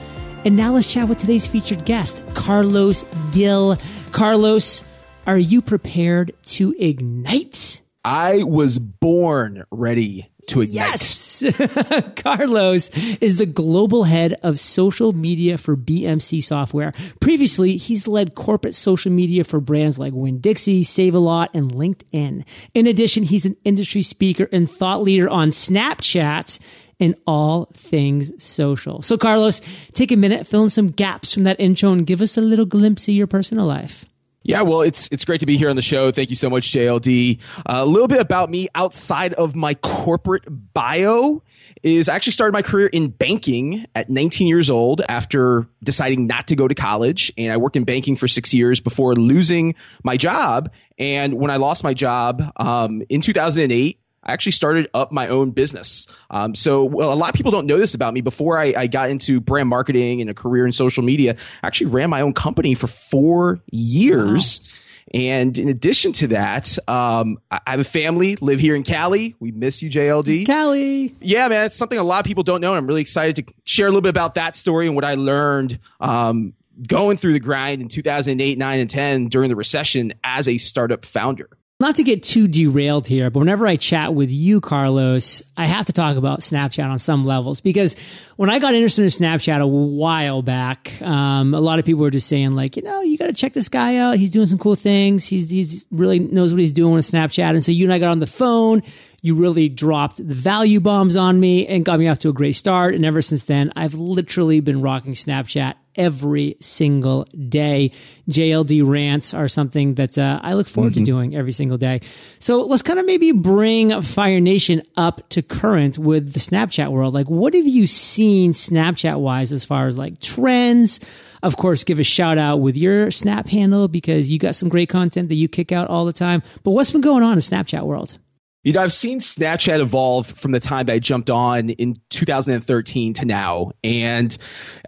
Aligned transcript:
And 0.45 0.55
now 0.57 0.73
let's 0.73 0.91
chat 0.91 1.07
with 1.07 1.19
today's 1.19 1.47
featured 1.47 1.85
guest, 1.85 2.21
Carlos 2.33 3.05
Gil. 3.31 3.77
Carlos, 4.11 4.83
are 5.27 5.37
you 5.37 5.61
prepared 5.61 6.31
to 6.45 6.73
ignite? 6.79 7.81
I 8.05 8.43
was 8.43 8.79
born 8.79 9.65
ready 9.69 10.31
to 10.47 10.61
ignite. 10.61 10.73
Yes! 10.73 11.43
Carlos 12.15 12.89
is 13.19 13.37
the 13.37 13.45
global 13.45 14.05
head 14.05 14.35
of 14.41 14.57
social 14.57 15.11
media 15.11 15.57
for 15.57 15.75
BMC 15.75 16.41
Software. 16.41 16.93
Previously, 17.19 17.75
he's 17.75 18.07
led 18.07 18.35
corporate 18.35 18.73
social 18.73 19.11
media 19.11 19.43
for 19.43 19.59
brands 19.59 19.99
like 19.99 20.13
Winn 20.13 20.39
Dixie, 20.39 20.85
Save 20.85 21.15
a 21.15 21.19
Lot, 21.19 21.51
and 21.53 21.73
LinkedIn. 21.73 22.45
In 22.73 22.87
addition, 22.87 23.23
he's 23.23 23.45
an 23.45 23.57
industry 23.65 24.03
speaker 24.03 24.47
and 24.53 24.71
thought 24.71 25.03
leader 25.03 25.29
on 25.29 25.49
Snapchat 25.49 26.57
and 27.01 27.15
all 27.27 27.65
things 27.73 28.31
social. 28.41 29.01
So, 29.01 29.17
Carlos, 29.17 29.59
take 29.91 30.13
a 30.13 30.15
minute, 30.15 30.47
fill 30.47 30.63
in 30.63 30.69
some 30.69 30.87
gaps 30.87 31.33
from 31.33 31.43
that 31.43 31.59
intro, 31.59 31.91
and 31.91 32.07
give 32.07 32.21
us 32.21 32.37
a 32.37 32.41
little 32.41 32.65
glimpse 32.65 33.09
of 33.09 33.13
your 33.13 33.27
personal 33.27 33.65
life. 33.65 34.05
Yeah, 34.47 34.61
well, 34.61 34.79
it's 34.79 35.09
it's 35.11 35.25
great 35.25 35.41
to 35.41 35.45
be 35.45 35.57
here 35.57 35.69
on 35.69 35.75
the 35.75 35.81
show. 35.81 36.09
Thank 36.09 36.29
you 36.29 36.37
so 36.37 36.49
much, 36.49 36.71
JLD. 36.71 37.39
Uh, 37.57 37.61
a 37.65 37.85
little 37.85 38.07
bit 38.07 38.21
about 38.21 38.49
me 38.49 38.69
outside 38.75 39.33
of 39.33 39.57
my 39.57 39.73
corporate 39.73 40.45
bio 40.73 41.43
is 41.83 42.07
I 42.07 42.15
actually 42.15 42.31
started 42.31 42.53
my 42.53 42.61
career 42.61 42.87
in 42.87 43.09
banking 43.09 43.85
at 43.93 44.09
19 44.09 44.47
years 44.47 44.69
old 44.69 45.01
after 45.09 45.67
deciding 45.83 46.27
not 46.27 46.47
to 46.47 46.55
go 46.55 46.65
to 46.65 46.73
college. 46.73 47.31
And 47.37 47.51
I 47.51 47.57
worked 47.57 47.75
in 47.75 47.83
banking 47.83 48.15
for 48.15 48.29
six 48.29 48.53
years 48.53 48.79
before 48.79 49.15
losing 49.15 49.75
my 50.05 50.15
job. 50.15 50.71
And 50.97 51.33
when 51.33 51.51
I 51.51 51.57
lost 51.57 51.83
my 51.83 51.93
job 51.93 52.41
um, 52.55 53.03
in 53.09 53.19
2008, 53.19 53.99
I 54.27 54.33
actually 54.33 54.51
started 54.51 54.89
up 54.93 55.11
my 55.11 55.27
own 55.27 55.51
business. 55.51 56.07
Um, 56.29 56.53
so, 56.53 56.83
well, 56.83 57.13
a 57.13 57.15
lot 57.15 57.29
of 57.29 57.35
people 57.35 57.51
don't 57.51 57.65
know 57.65 57.77
this 57.77 57.93
about 57.93 58.13
me. 58.13 58.21
Before 58.21 58.59
I, 58.59 58.73
I, 58.77 58.87
got 58.87 59.09
into 59.09 59.39
brand 59.39 59.69
marketing 59.69 60.21
and 60.21 60.29
a 60.29 60.33
career 60.33 60.65
in 60.65 60.71
social 60.71 61.03
media, 61.03 61.35
I 61.63 61.67
actually 61.67 61.87
ran 61.87 62.09
my 62.09 62.21
own 62.21 62.33
company 62.33 62.73
for 62.73 62.87
four 62.87 63.59
years. 63.71 64.59
Wow. 64.61 64.67
And 65.13 65.57
in 65.57 65.69
addition 65.69 66.11
to 66.13 66.27
that, 66.27 66.77
um, 66.89 67.39
I 67.49 67.61
have 67.67 67.79
a 67.79 67.85
family, 67.85 68.35
live 68.41 68.59
here 68.59 68.75
in 68.75 68.83
Cali. 68.83 69.35
We 69.39 69.51
miss 69.51 69.81
you, 69.81 69.89
JLD. 69.89 70.45
Cali. 70.45 71.15
Yeah, 71.21 71.47
man. 71.47 71.65
It's 71.65 71.77
something 71.77 71.97
a 71.97 72.03
lot 72.03 72.19
of 72.19 72.25
people 72.25 72.43
don't 72.43 72.59
know. 72.59 72.71
And 72.71 72.77
I'm 72.77 72.87
really 72.87 73.01
excited 73.01 73.37
to 73.37 73.53
share 73.63 73.87
a 73.87 73.89
little 73.89 74.01
bit 74.01 74.09
about 74.09 74.35
that 74.35 74.55
story 74.55 74.85
and 74.85 74.95
what 74.95 75.05
I 75.05 75.15
learned 75.15 75.79
um, 76.01 76.53
going 76.85 77.15
through 77.15 77.33
the 77.33 77.39
grind 77.39 77.81
in 77.81 77.87
2008, 77.87 78.57
9, 78.57 78.79
and 78.79 78.89
10 78.89 79.27
during 79.29 79.49
the 79.49 79.55
recession 79.55 80.13
as 80.23 80.49
a 80.49 80.57
startup 80.57 81.05
founder. 81.05 81.49
Not 81.79 81.97
to 81.97 82.03
get 82.03 82.23
too 82.23 82.47
derailed 82.47 83.05
here, 83.05 83.29
but 83.29 83.37
whenever 83.37 83.67
I 83.67 83.75
chat 83.75 84.15
with 84.15 84.31
you, 84.31 84.59
Carlos, 84.59 85.43
I 85.55 85.67
have 85.67 85.85
to 85.85 85.93
talk 85.93 86.17
about 86.17 86.39
Snapchat 86.39 86.89
on 86.89 86.97
some 86.97 87.21
levels 87.21 87.61
because 87.61 87.95
when 88.35 88.49
I 88.49 88.57
got 88.57 88.73
interested 88.73 89.03
in 89.03 89.09
Snapchat 89.09 89.61
a 89.61 89.67
while 89.67 90.41
back, 90.41 90.99
um, 91.03 91.53
a 91.53 91.59
lot 91.59 91.77
of 91.77 91.85
people 91.85 92.01
were 92.01 92.09
just 92.09 92.27
saying 92.27 92.53
like, 92.53 92.77
you 92.77 92.81
know, 92.81 93.01
you 93.01 93.15
got 93.15 93.27
to 93.27 93.33
check 93.33 93.53
this 93.53 93.69
guy 93.69 93.97
out. 93.97 94.17
He's 94.17 94.31
doing 94.31 94.47
some 94.47 94.57
cool 94.57 94.73
things. 94.73 95.27
He's, 95.27 95.51
he's 95.51 95.85
really 95.91 96.17
knows 96.17 96.51
what 96.51 96.59
he's 96.59 96.71
doing 96.71 96.95
with 96.95 97.05
Snapchat. 97.05 97.51
And 97.51 97.63
so 97.63 97.71
you 97.71 97.85
and 97.85 97.93
I 97.93 97.99
got 97.99 98.09
on 98.09 98.21
the 98.21 98.25
phone. 98.25 98.81
You 99.21 99.35
really 99.35 99.69
dropped 99.69 100.17
the 100.17 100.33
value 100.33 100.79
bombs 100.79 101.15
on 101.15 101.39
me 101.39 101.67
and 101.67 101.85
got 101.85 101.99
me 101.99 102.07
off 102.07 102.17
to 102.19 102.29
a 102.29 102.33
great 102.33 102.53
start. 102.53 102.95
And 102.95 103.05
ever 103.05 103.21
since 103.21 103.43
then, 103.43 103.71
I've 103.75 103.93
literally 103.93 104.61
been 104.61 104.81
rocking 104.81 105.13
Snapchat 105.13 105.75
every 105.97 106.57
single 106.61 107.25
day. 107.49 107.91
JLD 108.29 108.87
rants 108.87 109.33
are 109.33 109.47
something 109.47 109.95
that 109.95 110.17
uh, 110.17 110.39
I 110.41 110.53
look 110.53 110.67
forward 110.67 110.93
mm-hmm. 110.93 111.03
to 111.03 111.11
doing 111.11 111.35
every 111.35 111.51
single 111.51 111.77
day. 111.77 112.01
So 112.39 112.61
let's 112.61 112.81
kind 112.81 112.99
of 112.99 113.05
maybe 113.05 113.31
bring 113.31 114.01
Fire 114.01 114.39
Nation 114.39 114.83
up 114.95 115.27
to 115.29 115.41
current 115.41 115.97
with 115.97 116.33
the 116.33 116.39
Snapchat 116.39 116.91
world. 116.91 117.13
Like, 117.13 117.29
what 117.29 117.53
have 117.53 117.67
you 117.67 117.87
seen 117.87 118.53
Snapchat 118.53 119.19
wise 119.19 119.51
as 119.51 119.65
far 119.65 119.87
as 119.87 119.97
like 119.97 120.19
trends? 120.19 120.99
Of 121.43 121.57
course, 121.57 121.83
give 121.83 121.99
a 121.99 122.03
shout 122.03 122.37
out 122.37 122.57
with 122.57 122.75
your 122.75 123.11
Snap 123.11 123.47
handle 123.47 123.87
because 123.87 124.31
you 124.31 124.39
got 124.39 124.55
some 124.55 124.69
great 124.69 124.89
content 124.89 125.29
that 125.29 125.35
you 125.35 125.47
kick 125.47 125.71
out 125.71 125.87
all 125.87 126.05
the 126.05 126.13
time. 126.13 126.43
But 126.63 126.71
what's 126.71 126.91
been 126.91 127.01
going 127.01 127.23
on 127.23 127.33
in 127.33 127.39
Snapchat 127.39 127.83
world? 127.83 128.17
You 128.67 128.73
know, 128.73 128.81
I've 128.81 128.91
seen 128.91 129.21
Snapchat 129.21 129.79
evolve 129.79 130.27
from 130.27 130.51
the 130.51 130.59
time 130.59 130.87
that 130.87 130.93
I 130.93 130.99
jumped 130.99 131.29
on 131.29 131.69
in 131.69 132.01
2013 132.09 133.13
to 133.13 133.25
now. 133.25 133.71
And 133.81 134.37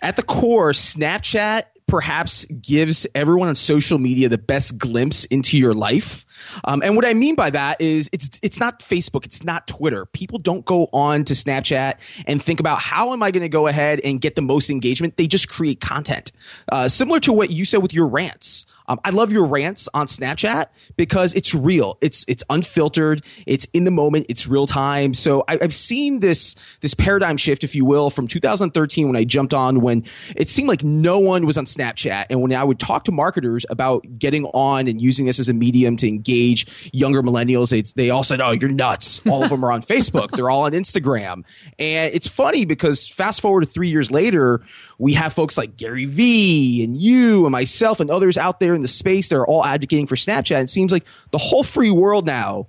at 0.01 0.17
the 0.17 0.21
core, 0.21 0.71
Snapchat 0.73 1.63
perhaps 1.87 2.43
gives 2.45 3.07
everyone 3.15 3.47
on 3.47 3.55
social 3.55 3.97
media 3.97 4.27
the 4.27 4.37
best 4.37 4.77
glimpse 4.77 5.23
into 5.23 5.57
your 5.57 5.73
life. 5.73 6.25
Um, 6.65 6.81
and 6.83 6.97
what 6.97 7.05
I 7.05 7.13
mean 7.13 7.35
by 7.35 7.51
that 7.51 7.79
is 7.79 8.09
it's 8.11 8.29
it's 8.41 8.59
not 8.59 8.81
Facebook, 8.81 9.25
it's 9.25 9.45
not 9.45 9.65
Twitter. 9.65 10.05
People 10.07 10.39
don't 10.39 10.65
go 10.65 10.89
on 10.91 11.23
to 11.23 11.33
Snapchat 11.33 11.95
and 12.27 12.43
think 12.43 12.59
about 12.59 12.79
how 12.79 13.13
am 13.13 13.23
I 13.23 13.31
going 13.31 13.43
to 13.43 13.49
go 13.49 13.67
ahead 13.67 14.01
and 14.03 14.19
get 14.19 14.35
the 14.35 14.41
most 14.41 14.69
engagement. 14.69 15.15
They 15.15 15.25
just 15.25 15.47
create 15.47 15.79
content, 15.79 16.33
uh, 16.69 16.89
similar 16.89 17.21
to 17.21 17.31
what 17.31 17.49
you 17.49 17.63
said 17.63 17.81
with 17.81 17.93
your 17.93 18.07
rants. 18.07 18.65
Um, 18.89 18.99
I 19.05 19.11
love 19.11 19.31
your 19.31 19.45
rants 19.45 19.87
on 19.93 20.07
Snapchat 20.07 20.65
because 20.97 21.35
it's 21.35 21.53
real. 21.53 21.99
It's 22.01 22.25
it's 22.27 22.43
unfiltered. 22.49 23.23
It's 23.45 23.65
in 23.71 23.83
the 23.83 23.91
moment. 23.91 24.25
It's 24.29 24.47
real 24.47 24.65
time. 24.65 25.13
So 25.13 25.43
I, 25.47 25.59
have 25.61 25.75
seen 25.75 26.21
this 26.21 26.55
this 26.81 26.95
paradigm 26.95 27.37
shift, 27.37 27.63
if 27.63 27.75
you 27.75 27.85
will, 27.85 28.09
from 28.09 28.27
2013 28.27 29.05
when 29.05 29.15
I 29.15 29.23
jumped 29.25 29.53
on 29.53 29.81
when 29.81 30.03
it 30.35 30.49
seemed 30.49 30.67
like 30.67 30.83
no 30.83 31.19
one 31.19 31.45
was 31.45 31.55
on 31.55 31.65
Snapchat, 31.65 32.25
and 32.31 32.41
when 32.41 32.51
I 32.51 32.63
would 32.63 32.79
talk 32.79 33.03
to 33.03 33.11
marketers 33.11 33.63
about 33.69 34.05
getting 34.17 34.45
on 34.45 34.87
and 34.87 34.99
using 34.99 35.27
this 35.27 35.39
as 35.39 35.49
a 35.49 35.53
medium 35.53 35.95
to 35.97 36.07
engage 36.07 36.65
younger 36.91 37.21
millennials, 37.21 37.69
they 37.69 37.83
they 37.95 38.09
all 38.09 38.23
said, 38.23 38.41
"Oh, 38.41 38.51
you're 38.51 38.71
nuts." 38.71 39.21
All 39.29 39.43
of 39.43 39.51
them 39.51 39.63
are 39.63 39.71
on 39.71 39.81
Facebook. 39.83 40.31
They're 40.31 40.49
all 40.49 40.63
on 40.63 40.71
Instagram, 40.71 41.43
and 41.77 42.11
it's 42.11 42.27
funny 42.27 42.65
because 42.65 43.07
fast 43.07 43.39
forward 43.39 43.61
to 43.61 43.67
three 43.67 43.89
years 43.89 44.09
later 44.09 44.61
we 44.99 45.13
have 45.13 45.33
folks 45.33 45.57
like 45.57 45.77
Gary 45.77 46.05
Vee 46.05 46.83
and 46.83 46.95
you 46.95 47.45
and 47.45 47.51
myself 47.51 48.01
and 48.01 48.11
others 48.11 48.37
out 48.37 48.59
there 48.59 48.73
in 48.75 48.81
the 48.81 48.87
space 48.87 49.29
that 49.29 49.37
are 49.37 49.47
all 49.47 49.65
advocating 49.65 50.05
for 50.05 50.15
Snapchat. 50.15 50.61
It 50.61 50.69
seems 50.69 50.91
like 50.91 51.05
the 51.31 51.37
whole 51.37 51.63
free 51.63 51.89
world 51.89 52.25
now 52.25 52.67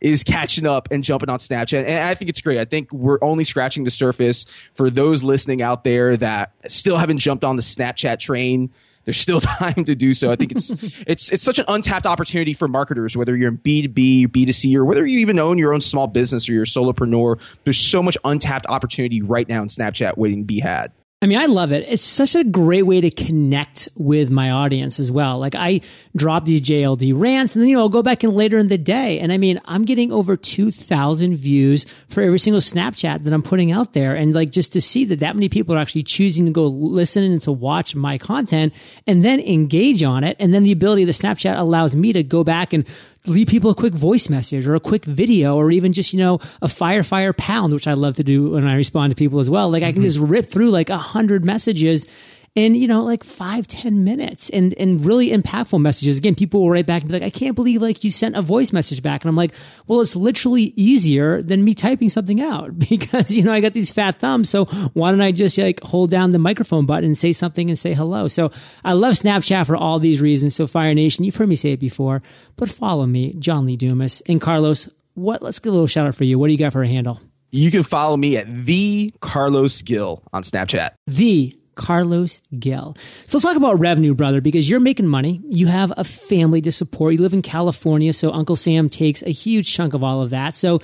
is 0.00 0.22
catching 0.22 0.64
up 0.64 0.88
and 0.92 1.02
jumping 1.02 1.28
on 1.28 1.40
Snapchat. 1.40 1.84
And 1.84 2.04
I 2.04 2.14
think 2.14 2.28
it's 2.28 2.40
great. 2.40 2.60
I 2.60 2.64
think 2.64 2.92
we're 2.92 3.18
only 3.20 3.42
scratching 3.42 3.82
the 3.82 3.90
surface 3.90 4.46
for 4.74 4.90
those 4.90 5.24
listening 5.24 5.60
out 5.60 5.82
there 5.82 6.16
that 6.16 6.52
still 6.68 6.98
haven't 6.98 7.18
jumped 7.18 7.42
on 7.42 7.56
the 7.56 7.62
Snapchat 7.62 8.20
train. 8.20 8.70
There's 9.04 9.18
still 9.18 9.40
time 9.40 9.84
to 9.84 9.96
do 9.96 10.14
so. 10.14 10.30
I 10.30 10.36
think 10.36 10.52
it's 10.52 10.70
it's 11.06 11.32
it's 11.32 11.42
such 11.42 11.58
an 11.58 11.64
untapped 11.66 12.06
opportunity 12.06 12.54
for 12.54 12.68
marketers, 12.68 13.16
whether 13.16 13.36
you're 13.36 13.48
in 13.48 13.58
B2B, 13.58 14.28
B2C, 14.28 14.76
or 14.76 14.84
whether 14.84 15.04
you 15.04 15.18
even 15.18 15.40
own 15.40 15.58
your 15.58 15.74
own 15.74 15.80
small 15.80 16.06
business 16.06 16.48
or 16.48 16.52
you're 16.52 16.62
a 16.62 16.66
solopreneur. 16.66 17.40
There's 17.64 17.80
so 17.80 18.04
much 18.04 18.16
untapped 18.24 18.66
opportunity 18.68 19.20
right 19.20 19.48
now 19.48 19.62
in 19.62 19.66
Snapchat 19.66 20.16
waiting 20.16 20.42
to 20.42 20.46
be 20.46 20.60
had. 20.60 20.92
I 21.22 21.26
mean, 21.26 21.38
I 21.38 21.46
love 21.46 21.70
it. 21.70 21.84
It's 21.88 22.02
such 22.02 22.34
a 22.34 22.42
great 22.42 22.82
way 22.82 23.00
to 23.00 23.08
connect 23.08 23.88
with 23.94 24.28
my 24.28 24.50
audience 24.50 24.98
as 24.98 25.08
well. 25.08 25.38
Like 25.38 25.54
I 25.54 25.80
drop 26.16 26.44
these 26.44 26.60
JLD 26.60 27.12
rants 27.14 27.54
and 27.54 27.62
then, 27.62 27.68
you 27.68 27.76
know, 27.76 27.82
I'll 27.82 27.88
go 27.88 28.02
back 28.02 28.24
in 28.24 28.34
later 28.34 28.58
in 28.58 28.66
the 28.66 28.76
day. 28.76 29.20
And 29.20 29.32
I 29.32 29.38
mean, 29.38 29.60
I'm 29.66 29.84
getting 29.84 30.10
over 30.10 30.36
2000 30.36 31.36
views 31.36 31.86
for 32.08 32.24
every 32.24 32.40
single 32.40 32.60
Snapchat 32.60 33.22
that 33.22 33.32
I'm 33.32 33.42
putting 33.42 33.70
out 33.70 33.92
there. 33.92 34.16
And 34.16 34.34
like 34.34 34.50
just 34.50 34.72
to 34.72 34.80
see 34.80 35.04
that 35.04 35.20
that 35.20 35.36
many 35.36 35.48
people 35.48 35.76
are 35.76 35.78
actually 35.78 36.02
choosing 36.02 36.46
to 36.46 36.50
go 36.50 36.66
listen 36.66 37.22
and 37.22 37.40
to 37.42 37.52
watch 37.52 37.94
my 37.94 38.18
content 38.18 38.74
and 39.06 39.24
then 39.24 39.38
engage 39.38 40.02
on 40.02 40.24
it. 40.24 40.36
And 40.40 40.52
then 40.52 40.64
the 40.64 40.72
ability 40.72 41.02
of 41.02 41.06
the 41.06 41.12
Snapchat 41.12 41.56
allows 41.56 41.94
me 41.94 42.12
to 42.14 42.24
go 42.24 42.42
back 42.42 42.72
and 42.72 42.84
leave 43.26 43.46
people 43.46 43.70
a 43.70 43.74
quick 43.74 43.94
voice 43.94 44.28
message 44.28 44.66
or 44.66 44.74
a 44.74 44.80
quick 44.80 45.04
video 45.04 45.56
or 45.56 45.70
even 45.70 45.92
just, 45.92 46.12
you 46.12 46.18
know, 46.18 46.40
a 46.60 46.68
fire, 46.68 47.02
fire 47.02 47.32
pound, 47.32 47.72
which 47.72 47.86
I 47.86 47.94
love 47.94 48.14
to 48.14 48.24
do 48.24 48.50
when 48.50 48.66
I 48.66 48.74
respond 48.74 49.10
to 49.12 49.16
people 49.16 49.40
as 49.40 49.48
well. 49.48 49.70
Like 49.70 49.82
I 49.82 49.92
can 49.92 50.02
mm-hmm. 50.02 50.08
just 50.08 50.18
rip 50.18 50.46
through 50.46 50.70
like 50.70 50.90
a 50.90 50.98
hundred 50.98 51.44
messages 51.44 52.06
in 52.54 52.74
you 52.74 52.86
know 52.86 53.02
like 53.02 53.24
five 53.24 53.66
ten 53.66 54.04
minutes 54.04 54.50
and 54.50 54.74
and 54.74 55.04
really 55.04 55.30
impactful 55.30 55.80
messages. 55.80 56.18
Again 56.18 56.34
people 56.34 56.60
will 56.60 56.70
write 56.70 56.86
back 56.86 57.02
and 57.02 57.10
be 57.10 57.18
like 57.18 57.22
i 57.22 57.30
can't 57.30 57.54
believe 57.54 57.80
like 57.80 58.04
you 58.04 58.10
sent 58.10 58.36
a 58.36 58.42
voice 58.42 58.72
message 58.72 59.02
back. 59.02 59.22
And 59.24 59.28
i'm 59.30 59.36
like 59.36 59.54
well 59.86 60.00
it's 60.00 60.14
literally 60.14 60.74
easier 60.76 61.42
than 61.42 61.64
me 61.64 61.74
typing 61.74 62.08
something 62.08 62.40
out 62.40 62.78
because 62.90 63.34
you 63.34 63.42
know 63.42 63.52
i 63.52 63.60
got 63.60 63.72
these 63.72 63.90
fat 63.90 64.18
thumbs. 64.18 64.50
So 64.50 64.66
why 64.92 65.10
don't 65.10 65.22
i 65.22 65.32
just 65.32 65.56
like 65.56 65.82
hold 65.82 66.10
down 66.10 66.30
the 66.30 66.38
microphone 66.38 66.84
button 66.84 67.04
and 67.04 67.18
say 67.18 67.32
something 67.32 67.70
and 67.70 67.78
say 67.78 67.94
hello? 67.94 68.28
So 68.28 68.50
i 68.84 68.92
love 68.92 69.14
snapchat 69.14 69.66
for 69.66 69.76
all 69.76 69.98
these 69.98 70.20
reasons. 70.20 70.54
So 70.54 70.66
fire 70.66 70.94
nation 70.94 71.24
you've 71.24 71.36
heard 71.36 71.48
me 71.48 71.56
say 71.56 71.72
it 71.72 71.80
before 71.80 72.22
but 72.56 72.68
follow 72.68 73.06
me 73.06 73.34
john 73.38 73.64
lee 73.64 73.76
dumas. 73.76 74.22
And 74.26 74.40
carlos 74.40 74.88
what 75.14 75.42
let's 75.42 75.58
get 75.58 75.70
a 75.70 75.72
little 75.72 75.86
shout 75.86 76.06
out 76.06 76.14
for 76.14 76.24
you. 76.24 76.38
What 76.38 76.48
do 76.48 76.52
you 76.52 76.58
got 76.58 76.72
for 76.72 76.82
a 76.82 76.88
handle? 76.88 77.20
You 77.50 77.70
can 77.70 77.82
follow 77.82 78.16
me 78.16 78.38
at 78.38 78.64
the 78.64 79.12
Carlos 79.20 79.82
Gil 79.82 80.22
on 80.32 80.42
Snapchat. 80.42 80.92
The 81.06 81.54
Carlos 81.74 82.40
Gil. 82.58 82.96
So 83.26 83.36
let's 83.36 83.44
talk 83.44 83.56
about 83.56 83.78
revenue, 83.78 84.14
brother, 84.14 84.40
because 84.40 84.68
you're 84.68 84.80
making 84.80 85.06
money. 85.06 85.40
You 85.48 85.66
have 85.66 85.92
a 85.96 86.04
family 86.04 86.60
to 86.62 86.72
support. 86.72 87.14
You 87.14 87.20
live 87.20 87.32
in 87.32 87.42
California, 87.42 88.12
so 88.12 88.32
Uncle 88.32 88.56
Sam 88.56 88.88
takes 88.88 89.22
a 89.22 89.30
huge 89.30 89.72
chunk 89.72 89.94
of 89.94 90.02
all 90.02 90.22
of 90.22 90.30
that. 90.30 90.54
So 90.54 90.80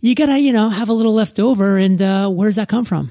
you 0.00 0.14
gotta, 0.14 0.38
you 0.38 0.52
know, 0.52 0.68
have 0.68 0.88
a 0.88 0.92
little 0.92 1.14
left 1.14 1.40
over. 1.40 1.78
And 1.78 2.00
uh, 2.00 2.28
where 2.28 2.48
does 2.48 2.56
that 2.56 2.68
come 2.68 2.84
from? 2.84 3.10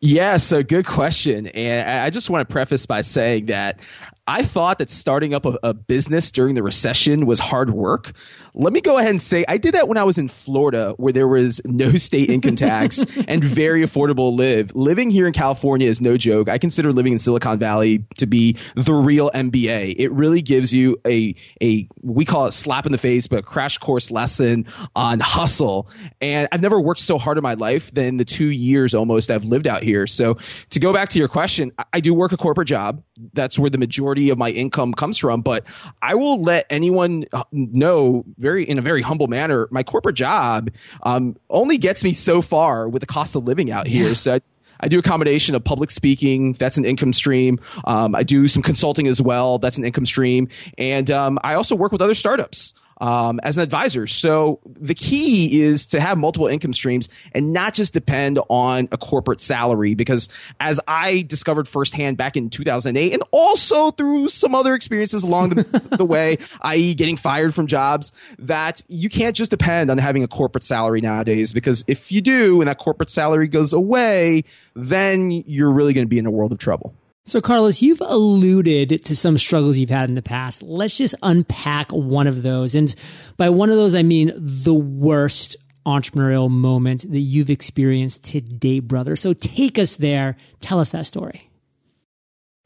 Yeah, 0.00 0.36
so 0.36 0.62
good 0.62 0.84
question. 0.84 1.46
And 1.46 1.88
I 1.88 2.10
just 2.10 2.28
want 2.28 2.46
to 2.46 2.52
preface 2.52 2.84
by 2.84 3.00
saying 3.00 3.46
that 3.46 3.80
I 4.26 4.42
thought 4.42 4.78
that 4.78 4.90
starting 4.90 5.34
up 5.34 5.46
a, 5.46 5.58
a, 5.62 5.74
business 5.74 6.30
during 6.30 6.54
the 6.54 6.62
recession 6.62 7.26
was 7.26 7.38
hard 7.38 7.70
work. 7.70 8.12
Let 8.54 8.72
me 8.72 8.80
go 8.80 8.98
ahead 8.98 9.10
and 9.10 9.20
say 9.20 9.44
I 9.48 9.58
did 9.58 9.74
that 9.74 9.88
when 9.88 9.98
I 9.98 10.04
was 10.04 10.16
in 10.16 10.28
Florida, 10.28 10.94
where 10.96 11.12
there 11.12 11.28
was 11.28 11.60
no 11.64 11.92
state 11.96 12.30
income 12.30 12.56
tax 12.56 13.04
and 13.28 13.42
very 13.42 13.82
affordable 13.82 14.36
live. 14.36 14.74
Living 14.74 15.10
here 15.10 15.26
in 15.26 15.32
California 15.32 15.88
is 15.88 16.00
no 16.00 16.16
joke. 16.16 16.48
I 16.48 16.58
consider 16.58 16.92
living 16.92 17.12
in 17.12 17.18
Silicon 17.18 17.58
Valley 17.58 18.04
to 18.18 18.26
be 18.26 18.56
the 18.76 18.94
real 18.94 19.30
MBA. 19.34 19.96
It 19.98 20.12
really 20.12 20.42
gives 20.42 20.72
you 20.72 21.00
a 21.06 21.34
a 21.60 21.88
we 22.02 22.24
call 22.24 22.46
it 22.46 22.52
slap 22.52 22.86
in 22.86 22.92
the 22.92 22.98
face, 22.98 23.26
but 23.26 23.44
crash 23.44 23.78
course 23.78 24.10
lesson 24.10 24.66
on 24.94 25.20
hustle. 25.20 25.88
And 26.20 26.48
I've 26.52 26.62
never 26.62 26.80
worked 26.80 27.00
so 27.00 27.18
hard 27.18 27.38
in 27.38 27.42
my 27.42 27.54
life 27.54 27.90
than 27.92 28.16
the 28.16 28.24
two 28.24 28.50
years 28.50 28.94
almost 28.94 29.30
I've 29.30 29.44
lived 29.44 29.66
out 29.66 29.82
here. 29.82 30.06
So 30.06 30.38
to 30.70 30.80
go 30.80 30.92
back 30.92 31.08
to 31.10 31.18
your 31.18 31.28
question, 31.28 31.72
I 31.92 32.00
do 32.00 32.14
work 32.14 32.32
a 32.32 32.36
corporate 32.36 32.68
job. 32.68 33.02
That's 33.32 33.58
where 33.58 33.70
the 33.70 33.78
majority 33.78 34.04
majority 34.04 34.30
of 34.30 34.38
my 34.38 34.50
income 34.50 34.92
comes 34.92 35.18
from. 35.18 35.40
But 35.40 35.64
I 36.02 36.14
will 36.14 36.42
let 36.42 36.66
anyone 36.70 37.24
uh, 37.32 37.44
know 37.52 38.24
very 38.44 38.68
in 38.68 38.78
a 38.78 38.82
very 38.82 39.02
humble 39.02 39.26
manner. 39.26 39.66
My 39.70 39.82
corporate 39.82 40.16
job 40.16 40.70
um, 41.02 41.36
only 41.48 41.78
gets 41.78 42.04
me 42.04 42.12
so 42.12 42.42
far 42.42 42.88
with 42.88 43.00
the 43.00 43.06
cost 43.06 43.34
of 43.34 43.44
living 43.44 43.70
out 43.70 43.86
here. 43.86 44.08
Yeah. 44.08 44.14
So. 44.14 44.34
I, 44.34 44.40
I 44.80 44.88
do 44.88 44.98
a 44.98 45.02
combination 45.02 45.54
of 45.54 45.64
public 45.64 45.90
speaking. 45.90 46.52
That's 46.54 46.76
an 46.76 46.84
income 46.84 47.14
stream. 47.14 47.58
Um, 47.86 48.14
I 48.14 48.22
do 48.22 48.48
some 48.48 48.62
consulting 48.62 49.06
as 49.06 49.22
well. 49.22 49.58
That's 49.58 49.78
an 49.78 49.84
income 49.84 50.04
stream. 50.04 50.48
And 50.76 51.10
um, 51.10 51.38
I 51.42 51.54
also 51.54 51.74
work 51.74 51.90
with 51.90 52.02
other 52.02 52.14
startups 52.14 52.74
um, 52.98 53.40
as 53.42 53.56
an 53.56 53.62
advisor. 53.62 54.06
So 54.06 54.60
the 54.64 54.94
key 54.94 55.62
is 55.62 55.86
to 55.86 56.00
have 56.00 56.18
multiple 56.18 56.46
income 56.46 56.72
streams 56.72 57.08
and 57.32 57.52
not 57.52 57.74
just 57.74 57.92
depend 57.92 58.38
on 58.48 58.88
a 58.92 58.98
corporate 58.98 59.40
salary. 59.40 59.94
Because 59.94 60.28
as 60.60 60.80
I 60.86 61.22
discovered 61.22 61.68
firsthand 61.68 62.16
back 62.16 62.36
in 62.36 62.50
2008, 62.50 63.12
and 63.12 63.22
also 63.30 63.90
through 63.90 64.28
some 64.28 64.54
other 64.54 64.74
experiences 64.74 65.22
along 65.22 65.50
the, 65.50 65.62
the 65.96 66.04
way, 66.04 66.38
i.e., 66.62 66.94
getting 66.94 67.16
fired 67.16 67.54
from 67.54 67.66
jobs, 67.66 68.12
that 68.38 68.82
you 68.88 69.08
can't 69.08 69.36
just 69.36 69.50
depend 69.50 69.90
on 69.90 69.98
having 69.98 70.22
a 70.22 70.28
corporate 70.28 70.64
salary 70.64 71.00
nowadays. 71.00 71.52
Because 71.52 71.84
if 71.86 72.12
you 72.12 72.20
do, 72.20 72.60
and 72.60 72.68
that 72.68 72.78
corporate 72.78 73.10
salary 73.10 73.48
goes 73.48 73.72
away, 73.72 74.44
then 74.74 75.30
you're 75.30 75.70
really 75.70 75.92
going 75.92 76.06
to 76.06 76.08
be 76.08 76.18
in 76.18 76.26
a 76.26 76.30
world 76.30 76.52
of 76.52 76.58
trouble. 76.58 76.94
So, 77.26 77.40
Carlos, 77.40 77.80
you've 77.80 78.02
alluded 78.02 79.02
to 79.06 79.16
some 79.16 79.38
struggles 79.38 79.78
you've 79.78 79.88
had 79.88 80.10
in 80.10 80.14
the 80.14 80.20
past. 80.20 80.62
Let's 80.62 80.94
just 80.94 81.14
unpack 81.22 81.90
one 81.90 82.26
of 82.26 82.42
those. 82.42 82.74
And 82.74 82.94
by 83.38 83.48
one 83.48 83.70
of 83.70 83.76
those, 83.76 83.94
I 83.94 84.02
mean 84.02 84.32
the 84.36 84.74
worst 84.74 85.56
entrepreneurial 85.86 86.50
moment 86.50 87.10
that 87.10 87.20
you've 87.20 87.48
experienced 87.48 88.24
to 88.24 88.42
date, 88.42 88.80
brother. 88.80 89.16
So, 89.16 89.32
take 89.32 89.78
us 89.78 89.96
there. 89.96 90.36
Tell 90.60 90.80
us 90.80 90.90
that 90.90 91.06
story. 91.06 91.48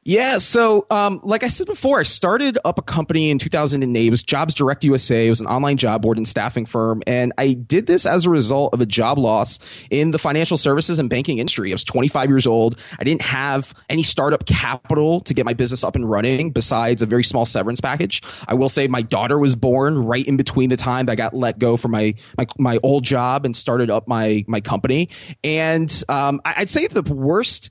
Yeah. 0.09 0.39
So, 0.39 0.87
um, 0.89 1.21
like 1.23 1.43
I 1.43 1.49
said 1.49 1.67
before, 1.67 2.01
I 2.01 2.03
started 2.03 2.57
up 2.65 2.79
a 2.79 2.83
company 2.83 3.29
in 3.29 3.37
2008. 3.37 4.07
It 4.07 4.09
was 4.09 4.23
Jobs 4.23 4.55
Direct 4.55 4.83
USA. 4.83 5.27
It 5.27 5.29
was 5.29 5.41
an 5.41 5.47
online 5.47 5.77
job 5.77 6.01
board 6.01 6.17
and 6.17 6.27
staffing 6.27 6.65
firm. 6.65 7.03
And 7.07 7.35
I 7.37 7.53
did 7.53 7.87
this 7.87 8.07
as 8.07 8.25
a 8.25 8.31
result 8.31 8.73
of 8.73 8.81
a 8.81 8.87
job 8.87 9.19
loss 9.19 9.59
in 9.91 10.13
the 10.13 10.19
financial 10.19 10.57
services 10.57 10.99
and 10.99 11.11
banking 11.11 11.41
industry. 11.41 11.73
I 11.73 11.75
was 11.75 11.85
25 11.85 12.31
years 12.31 12.47
old. 12.47 12.79
I 12.99 13.05
didn't 13.05 13.21
have 13.21 13.75
any 13.91 14.03
startup 14.03 14.47
capital 14.47 15.21
to 15.21 15.35
get 15.35 15.45
my 15.45 15.53
business 15.53 15.85
up 15.85 15.95
and 15.95 16.09
running 16.09 16.53
besides 16.53 17.03
a 17.03 17.07
very 17.07 17.23
small 17.23 17.45
severance 17.45 17.83
package. 17.83 18.23
I 18.47 18.55
will 18.55 18.71
say 18.71 18.89
my 18.89 19.03
daughter 19.03 19.39
was 19.39 19.57
born 19.57 19.99
right 19.99 20.27
in 20.27 20.39
between 20.39 20.71
the 20.71 20.79
time 20.79 21.05
that 21.05 21.13
I 21.13 21.17
got 21.17 21.35
let 21.35 21.59
go 21.59 21.77
from 21.77 21.91
my, 21.91 22.15
my, 22.39 22.47
my 22.59 22.79
old 22.83 23.05
job 23.05 23.45
and 23.45 23.55
started 23.55 23.91
up 23.91 24.09
my, 24.09 24.43
my 24.49 24.63
company. 24.63 25.11
And, 25.45 26.03
um, 26.09 26.41
I'd 26.47 26.71
say 26.71 26.87
the 26.87 27.03
worst, 27.03 27.69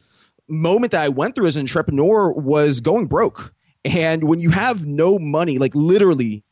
moment 0.48 0.92
that 0.92 1.02
I 1.02 1.10
went 1.10 1.36
through 1.36 1.48
as 1.48 1.56
an 1.56 1.62
entrepreneur 1.62 2.32
was 2.32 2.80
going 2.80 3.08
broke. 3.08 3.54
And 3.86 4.24
when 4.26 4.40
you 4.40 4.50
have 4.50 4.86
no 4.86 5.18
money, 5.18 5.58
like 5.60 5.74
literally, 5.76 6.44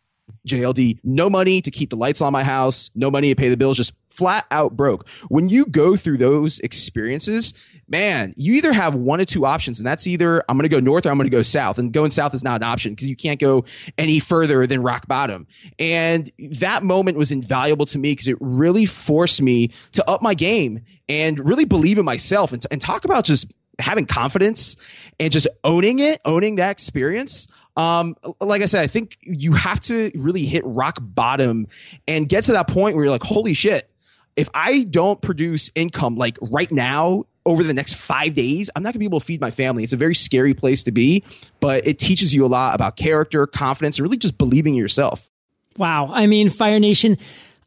JLD, 0.48 1.00
no 1.04 1.30
money 1.30 1.62
to 1.62 1.72
keep 1.72 1.90
the 1.90 1.96
lights 1.96 2.22
on 2.22 2.32
my 2.32 2.44
house, 2.44 2.92
no 2.96 3.12
money 3.12 3.30
to 3.30 3.36
pay 3.36 3.50
the 3.50 3.58
bills, 3.58 3.78
just 3.78 3.94
flat 4.10 4.46
out 4.52 4.76
broke. 4.76 5.08
When 5.28 5.50
you 5.50 5.66
go 5.66 5.96
through 5.96 6.18
those 6.18 6.60
experiences, 6.60 7.54
man, 7.88 8.34
you 8.38 8.56
either 8.56 8.74
have 8.74 8.96
one 8.96 9.20
or 9.22 9.26
two 9.26 9.46
options, 9.46 9.80
and 9.80 9.86
that's 9.86 10.08
either 10.08 10.44
I'm 10.48 10.58
going 10.58 10.64
to 10.64 10.70
go 10.70 10.80
north 10.80 11.06
or 11.06 11.10
I'm 11.10 11.18
going 11.18 11.30
to 11.30 11.36
go 11.36 11.42
south. 11.42 11.78
And 11.78 11.92
going 11.92 12.10
south 12.10 12.34
is 12.34 12.44
not 12.44 12.58
an 12.58 12.64
option 12.64 12.94
because 12.94 13.10
you 13.10 13.16
can't 13.16 13.40
go 13.40 13.66
any 13.98 14.20
further 14.20 14.66
than 14.66 14.82
rock 14.82 15.08
bottom. 15.08 15.48
And 15.78 16.32
that 16.40 16.84
moment 16.84 17.18
was 17.18 17.32
invaluable 17.32 17.86
to 17.88 18.00
me 18.00 18.12
because 18.12 18.28
it 18.28 18.38
really 18.40 18.86
forced 18.86 19.42
me 19.42 19.72
to 19.94 20.10
up 20.10 20.22
my 20.22 20.34
game 20.34 20.82
and 21.08 21.48
really 21.48 21.66
believe 21.66 21.98
in 21.98 22.06
myself 22.06 22.52
and, 22.52 22.66
and 22.72 22.82
talk 22.82 23.06
about 23.06 23.26
just 23.26 23.52
having 23.80 24.06
confidence 24.06 24.76
and 25.20 25.32
just 25.32 25.48
owning 25.64 26.00
it, 26.00 26.22
owning 26.26 26.56
that 26.56 26.72
experience. 26.72 27.48
Um, 27.78 28.16
like 28.40 28.62
I 28.62 28.66
said, 28.66 28.82
I 28.82 28.88
think 28.88 29.18
you 29.22 29.54
have 29.54 29.80
to 29.82 30.12
really 30.16 30.46
hit 30.46 30.64
rock 30.66 30.98
bottom 31.02 31.68
and 32.08 32.28
get 32.30 32.46
to 32.46 32.54
that 32.54 32.68
point 32.68 32.96
where 32.96 33.06
you're 33.06 33.12
like, 33.12 33.24
holy 33.24 33.54
shit, 33.54 33.90
if 34.36 34.50
I 34.54 34.84
don't 34.84 35.22
produce 35.22 35.72
income 35.76 36.16
like 36.16 36.38
right 36.42 36.72
now 36.72 37.26
over 37.46 37.64
the 37.64 37.74
next 37.74 37.94
five 37.96 38.34
days, 38.34 38.70
I'm 38.76 38.84
not 38.84 38.94
gonna 38.94 39.00
be 39.00 39.06
able 39.06 39.20
to 39.20 39.26
feed 39.26 39.42
my 39.42 39.52
family. 39.52 39.84
It's 39.84 39.94
a 39.94 39.98
very 39.98 40.16
scary 40.16 40.54
place 40.54 40.84
to 40.84 40.92
be, 40.92 41.24
but 41.60 41.86
it 41.86 42.00
teaches 42.00 42.34
you 42.34 42.46
a 42.46 42.48
lot 42.48 42.76
about 42.76 42.96
character, 42.96 43.46
confidence, 43.46 43.98
and 43.98 44.04
really 44.04 44.18
just 44.18 44.38
believing 44.38 44.74
in 44.74 44.80
yourself. 44.80 45.30
Wow. 45.78 46.10
I 46.12 46.26
mean, 46.28 46.50
Fire 46.50 46.80
Nation, 46.80 47.18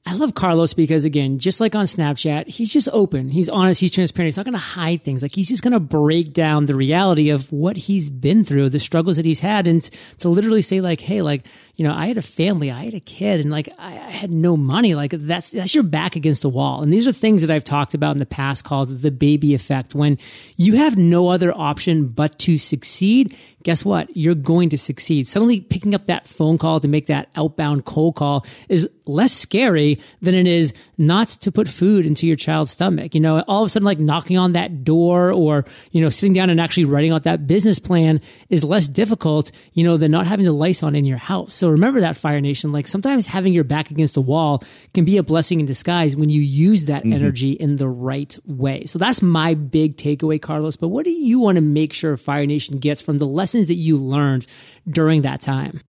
I 0.09 0.15
love 0.15 0.35
Carlos 0.35 0.73
because 0.73 1.05
again, 1.05 1.39
just 1.39 1.61
like 1.61 1.75
on 1.75 1.85
Snapchat, 1.85 2.49
he's 2.49 2.73
just 2.73 2.89
open. 2.95 3.29
He's 3.29 3.51
honest. 3.51 3.79
He's 3.79 3.93
transparent. 3.93 4.29
He's 4.29 4.39
not 4.39 4.47
going 4.47 4.55
to 4.55 4.59
hide 4.59 5.03
things. 5.03 5.21
Like 5.21 5.35
he's 5.35 5.49
just 5.49 5.63
going 5.63 5.75
to 5.75 5.81
break 5.81 6.33
down 6.33 6.65
the 6.65 6.75
reality 6.75 7.29
of 7.29 7.53
what 7.53 7.77
he's 7.77 8.09
been 8.09 8.43
through, 8.43 8.71
the 8.71 8.79
struggles 8.79 9.17
that 9.17 9.27
he's 9.27 9.41
had, 9.41 9.67
and 9.67 9.83
to 10.21 10.31
literally 10.31 10.63
say 10.63 10.81
like, 10.81 11.03
"Hey, 11.03 11.21
like 11.21 11.45
you 11.79 11.87
know, 11.87 11.95
I 11.95 12.09
had 12.09 12.19
a 12.19 12.23
family, 12.23 12.73
I 12.73 12.83
had 12.83 12.95
a 12.95 13.01
kid, 13.01 13.39
and 13.39 13.53
like 13.53 13.69
I, 13.79 13.93
I 13.93 14.11
had 14.11 14.33
no 14.33 14.57
money. 14.57 14.97
Like 14.97 15.13
that's 15.13 15.53
that's 15.53 15.77
your 15.77 15.85
back 15.85 16.17
against 16.17 16.43
the 16.43 16.49
wall." 16.49 16.83
And 16.83 16.93
these 16.93 17.07
are 17.07 17.13
things 17.13 17.41
that 17.43 17.53
I've 17.53 17.63
talked 17.63 17.95
about 17.95 18.11
in 18.11 18.19
the 18.19 18.27
past 18.27 18.65
called 18.65 19.01
the 19.01 19.13
baby 19.13 19.55
effect. 19.55 19.95
When 19.95 20.19
you 20.57 20.75
have 20.75 20.99
no 20.99 21.29
other 21.29 21.57
option 21.57 22.09
but 22.09 22.37
to 22.41 22.59
succeed, 22.59 23.37
guess 23.63 23.85
what? 23.85 24.17
You're 24.17 24.35
going 24.35 24.71
to 24.71 24.79
succeed. 24.79 25.29
Suddenly 25.29 25.61
picking 25.61 25.95
up 25.95 26.07
that 26.07 26.27
phone 26.27 26.59
call 26.59 26.81
to 26.81 26.89
make 26.89 27.07
that 27.07 27.29
outbound 27.37 27.85
cold 27.85 28.17
call 28.17 28.45
is 28.69 28.89
less 29.07 29.33
scary 29.33 30.00
than 30.21 30.35
it 30.35 30.47
is 30.47 30.73
not 30.97 31.29
to 31.29 31.50
put 31.52 31.69
food 31.69 32.07
into 32.07 32.26
your 32.26 32.37
child's 32.37 32.71
stomach. 32.71 33.14
You 33.14 33.21
know, 33.21 33.41
all 33.49 33.62
of 33.62 33.67
a 33.67 33.69
sudden, 33.69 33.87
like 33.87 33.99
knocking 33.99 34.37
on 34.37 34.52
that 34.52 34.85
door 34.85 35.33
or, 35.33 35.64
you 35.93 36.00
know, 36.00 36.11
sitting 36.11 36.35
down 36.35 36.50
and 36.50 36.61
actually 36.61 36.85
writing 36.85 37.12
out 37.12 37.23
that 37.23 37.47
business 37.47 37.79
plan 37.79 38.21
is 38.49 38.64
less 38.64 38.87
difficult, 38.87 39.50
you 39.73 39.85
know, 39.85 39.97
than 39.97 40.11
not 40.11 40.26
having 40.26 40.45
the 40.45 40.52
lights 40.52 40.83
on 40.83 40.95
in 40.97 41.05
your 41.05 41.19
house. 41.19 41.55
So 41.55 41.68
remember 41.71 42.01
that 42.01 42.17
Fire 42.17 42.41
Nation. 42.41 42.73
Like 42.73 42.87
sometimes 42.87 43.27
having 43.27 43.53
your 43.53 43.65
back 43.65 43.91
against 43.91 44.17
a 44.17 44.21
wall 44.21 44.63
can 44.95 45.05
be 45.05 45.17
a 45.17 45.23
blessing 45.23 45.61
in 45.61 45.67
disguise 45.67 46.17
when 46.17 46.29
you 46.29 46.41
use 46.41 46.87
that 46.87 47.03
mm-hmm. 47.03 47.13
energy 47.13 47.53
in 47.53 47.77
the 47.77 47.89
right 47.89 48.37
way. 48.45 48.85
So 48.85 48.99
that's 48.99 49.23
my 49.23 49.55
big 49.55 49.97
takeaway, 49.97 50.41
Carlos. 50.41 50.77
But 50.77 50.89
what 50.89 51.05
do 51.05 51.11
you 51.11 51.39
want 51.39 51.57
to 51.57 51.63
make 51.63 51.93
sure 51.93 52.17
Fire 52.17 52.47
Nation 52.47 52.79
gets 52.79 53.03
from 53.03 53.19
the 53.19 53.27
lessons 53.27 53.69
that 53.69 53.75
you 53.75 53.97
learned 53.97 54.47
during 54.89 55.23
that 55.23 55.41
time? 55.41 55.81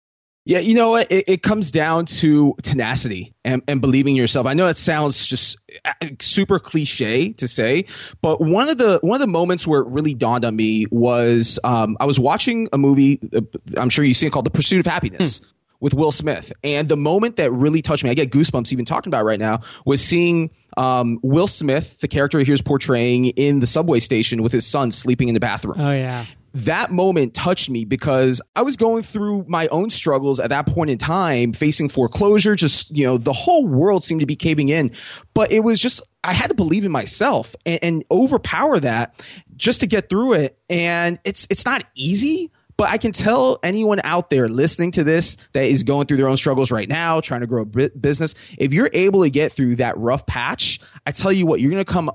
Yeah, 0.50 0.58
you 0.58 0.74
know 0.74 0.90
what? 0.90 1.12
It, 1.12 1.26
it, 1.28 1.44
comes 1.44 1.70
down 1.70 2.08
to 2.08 2.56
tenacity 2.64 3.36
and, 3.46 3.62
and 3.68 3.82
believing 3.82 4.16
in 4.16 4.20
yourself. 4.20 4.48
I 4.48 4.56
know 4.56 4.66
it 4.66 4.78
sounds 4.78 5.28
just 5.28 5.58
uh, 5.86 6.08
super 6.20 6.58
cliche 6.58 7.34
to 7.34 7.48
say, 7.48 7.86
but 8.24 8.42
one 8.42 8.68
of 8.68 8.80
the 8.80 9.00
one 9.04 9.14
of 9.14 9.22
the 9.22 9.32
moments 9.32 9.68
where 9.68 9.82
it 9.82 9.88
really 9.90 10.16
dawned 10.16 10.46
on 10.46 10.56
me 10.56 10.88
was 10.90 11.60
um, 11.64 11.98
I 12.00 12.06
was 12.06 12.20
watching 12.20 12.68
a 12.74 12.80
movie. 12.80 13.20
Uh, 13.32 13.42
I'm 13.78 13.90
sure 13.90 14.04
you've 14.04 14.18
seen 14.18 14.28
it 14.28 14.32
called 14.32 14.48
The 14.48 14.50
Pursuit 14.50 14.80
of 14.80 14.92
Happiness. 14.92 15.40
Mm. 15.40 15.46
With 15.82 15.94
Will 15.94 16.12
Smith, 16.12 16.52
and 16.62 16.90
the 16.90 16.98
moment 16.98 17.38
that 17.38 17.52
really 17.52 17.82
touched 17.82 18.04
me, 18.04 18.10
I 18.10 18.14
get 18.14 18.32
goosebumps 18.32 18.74
even 18.74 18.84
talking 18.84 19.10
about 19.10 19.24
right 19.24 19.40
now, 19.40 19.62
was 19.86 20.02
seeing 20.02 20.50
um, 20.76 21.20
Will 21.24 21.48
Smith, 21.48 22.00
the 22.00 22.08
character 22.10 22.40
he 22.40 22.52
was 22.52 22.62
portraying 22.62 23.28
in 23.28 23.62
the 23.62 23.68
subway 23.68 24.00
station 24.00 24.44
with 24.44 24.52
his 24.52 24.68
son 24.68 24.92
sleeping 24.92 25.30
in 25.30 25.36
the 25.36 25.40
bathroom. 25.40 25.76
Oh 25.80 25.92
yeah, 25.92 26.26
that 26.54 26.92
moment 26.92 27.34
touched 27.34 27.70
me 27.70 27.86
because 27.86 28.42
I 28.56 28.64
was 28.64 28.76
going 28.76 29.04
through 29.04 29.46
my 29.48 29.68
own 29.68 29.90
struggles 29.90 30.40
at 30.40 30.50
that 30.50 30.66
point 30.66 30.90
in 30.90 30.98
time, 30.98 31.54
facing 31.54 31.90
foreclosure, 31.90 32.56
just, 32.56 32.96
you 32.96 33.06
know, 33.06 33.18
the 33.18 33.34
whole 33.34 33.68
world 33.68 34.04
seemed 34.04 34.22
to 34.22 34.26
be 34.26 34.36
caving 34.36 34.70
in. 34.70 34.92
But 35.34 35.52
it 35.52 35.62
was 35.62 35.80
just, 35.80 36.02
I 36.24 36.34
had 36.34 36.48
to 36.48 36.56
believe 36.56 36.86
in 36.86 36.92
myself 36.92 37.56
and, 37.66 37.80
and 37.84 38.06
overpower 38.12 38.80
that 38.80 39.14
just 39.56 39.80
to 39.82 39.88
get 39.88 40.10
through 40.10 40.34
it. 40.34 40.58
And 40.70 41.20
it's, 41.24 41.46
it's 41.50 41.66
not 41.66 41.84
easy. 41.96 42.52
But 42.80 42.92
I 42.92 42.98
can 42.98 43.12
tell 43.12 43.60
anyone 43.62 44.00
out 44.06 44.30
there 44.30 44.48
listening 44.48 44.92
to 44.92 45.04
this 45.04 45.36
that 45.52 45.66
is 45.66 45.84
going 45.84 46.08
through 46.08 46.16
their 46.16 46.30
own 46.30 46.38
struggles 46.38 46.72
right 46.72 46.88
now, 46.88 47.20
trying 47.20 47.42
to 47.42 47.46
grow 47.46 47.64
a 47.64 47.90
business, 47.90 48.36
if 48.58 48.72
you're 48.72 48.90
able 48.94 49.24
to 49.24 49.30
get 49.30 49.52
through 49.52 49.76
that 49.76 49.98
rough 49.98 50.26
patch, 50.26 50.80
I 51.06 51.12
tell 51.12 51.34
you 51.34 51.46
what, 51.46 51.60
you're 51.60 51.72
going 51.72 51.84
to 51.84 51.92
come 51.92 52.10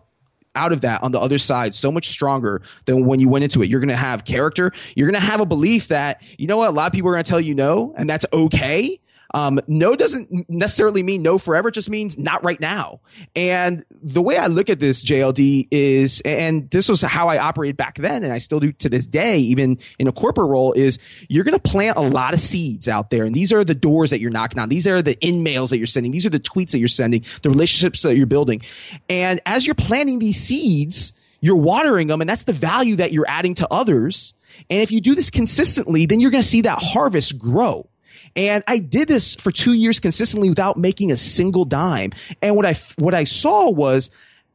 out 0.55 0.73
of 0.73 0.81
that 0.81 1.03
on 1.03 1.13
the 1.13 1.21
other 1.21 1.37
side 1.37 1.75
so 1.75 1.93
much 1.93 2.09
stronger 2.09 2.63
than 2.87 3.05
when 3.05 3.21
you 3.21 3.29
went 3.29 3.45
into 3.45 3.63
it. 3.63 3.69
You're 3.69 3.81
going 3.81 3.91
to 3.91 3.97
have 3.97 4.25
character. 4.25 4.73
You're 4.97 5.07
going 5.07 5.21
to 5.21 5.27
have 5.27 5.43
a 5.43 5.45
belief 5.45 5.89
that, 5.89 6.23
you 6.39 6.47
know 6.47 6.57
what, 6.57 6.71
a 6.71 6.73
lot 6.73 6.87
of 6.87 6.95
people 6.95 7.11
are 7.11 7.13
going 7.13 7.25
to 7.25 7.29
tell 7.29 7.43
you 7.43 7.55
no, 7.55 7.93
and 7.99 8.09
that's 8.09 8.25
okay. 8.33 8.99
Um, 9.35 9.61
no 9.67 9.97
doesn't 9.97 10.49
necessarily 10.49 11.03
mean 11.03 11.21
no 11.23 11.39
forever. 11.39 11.69
It 11.69 11.75
just 11.75 11.91
means 11.91 12.17
not 12.17 12.43
right 12.45 12.61
now. 12.61 13.01
And 13.35 13.85
the 13.91 14.23
way 14.23 14.39
I 14.39 14.47
look 14.47 14.71
at 14.71 14.79
this 14.79 15.05
JLD 15.05 15.67
is, 15.73 16.23
and 16.25 16.71
this 16.71 16.89
was 16.89 17.03
how 17.03 17.29
I 17.29 17.39
operated 17.39 17.77
back 17.77 17.97
then, 17.97 18.23
and 18.23 18.33
I 18.33 18.39
still 18.39 18.61
do 18.61 18.71
to 18.73 18.89
this 18.89 19.09
day, 19.09 19.39
even 19.41 19.79
in 19.99 20.07
a 20.07 20.13
corporate 20.13 20.49
role, 20.49 20.73
is 20.73 21.01
you're 21.29 21.43
going 21.43 21.59
to 21.59 21.71
plant 21.71 21.99
a 21.99 22.03
lot 22.03 22.33
of 22.33 22.41
seeds 22.41 22.89
out 22.89 23.11
there. 23.11 23.25
And 23.25 23.35
these 23.35 23.53
are 23.53 23.65
the 23.65 23.75
doors 23.75 24.11
that 24.11 24.21
you're 24.21 24.31
knocking 24.31 24.61
on. 24.61 24.69
These 24.69 24.87
are 24.87 25.03
the 25.03 25.19
in 25.19 25.43
mails 25.43 25.71
that 25.71 25.79
you're 25.79 25.89
sending. 25.89 26.13
These 26.13 26.27
are 26.27 26.31
the 26.31 26.39
tweets 26.39 26.71
that 26.71 26.79
you're 26.79 26.87
sending, 26.87 27.25
the 27.43 27.51
relationships 27.51 28.03
that 28.03 28.17
you're 28.17 28.27
building. 28.27 28.63
And 29.09 29.41
as 29.47 29.67
you're 29.67 29.75
planting 29.75 30.21
these 30.21 30.41
seeds, 30.41 31.13
you're 31.41 31.57
watering 31.57 32.07
them, 32.07 32.21
and 32.21 32.31
that's 32.31 32.45
the 32.45 32.53
value 32.53 32.97
that 32.97 33.11
you're 33.11 33.29
adding 33.29 33.55
to 33.55 33.69
others. 33.71 34.33
And 34.71 34.81
if 34.81 34.93
you 34.93 35.01
do 35.01 35.17
this 35.17 35.31
consistently, 35.31 36.07
then 36.07 36.21
you're 36.21 36.31
going 36.31 36.43
to 36.43 36.49
see 36.49 36.63
that 36.63 36.79
harvest 36.81 37.37
grow. 37.37 37.89
And 38.37 38.65
I 38.67 38.79
did 38.79 39.09
this 39.09 39.35
for 39.35 39.51
two 39.51 39.73
years 39.73 40.01
consistently 40.01 40.49
without 40.49 40.77
making 40.77 41.13
a 41.13 41.17
single 41.17 41.65
dime. 41.65 42.13
And 42.43 42.57
what 42.57 42.67
I, 42.67 42.75
what 42.99 43.15
I 43.15 43.25
saw 43.25 43.71
was 43.71 44.11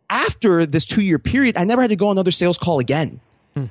after 0.10 0.66
this 0.66 0.86
two 0.86 1.02
year 1.02 1.20
period, 1.20 1.58
I 1.58 1.64
never 1.64 1.82
had 1.82 1.90
to 1.90 1.96
go 1.96 2.08
on 2.08 2.14
another 2.14 2.32
sales 2.32 2.58
call 2.58 2.80
again. 2.80 3.22
Hmm. 3.56 3.66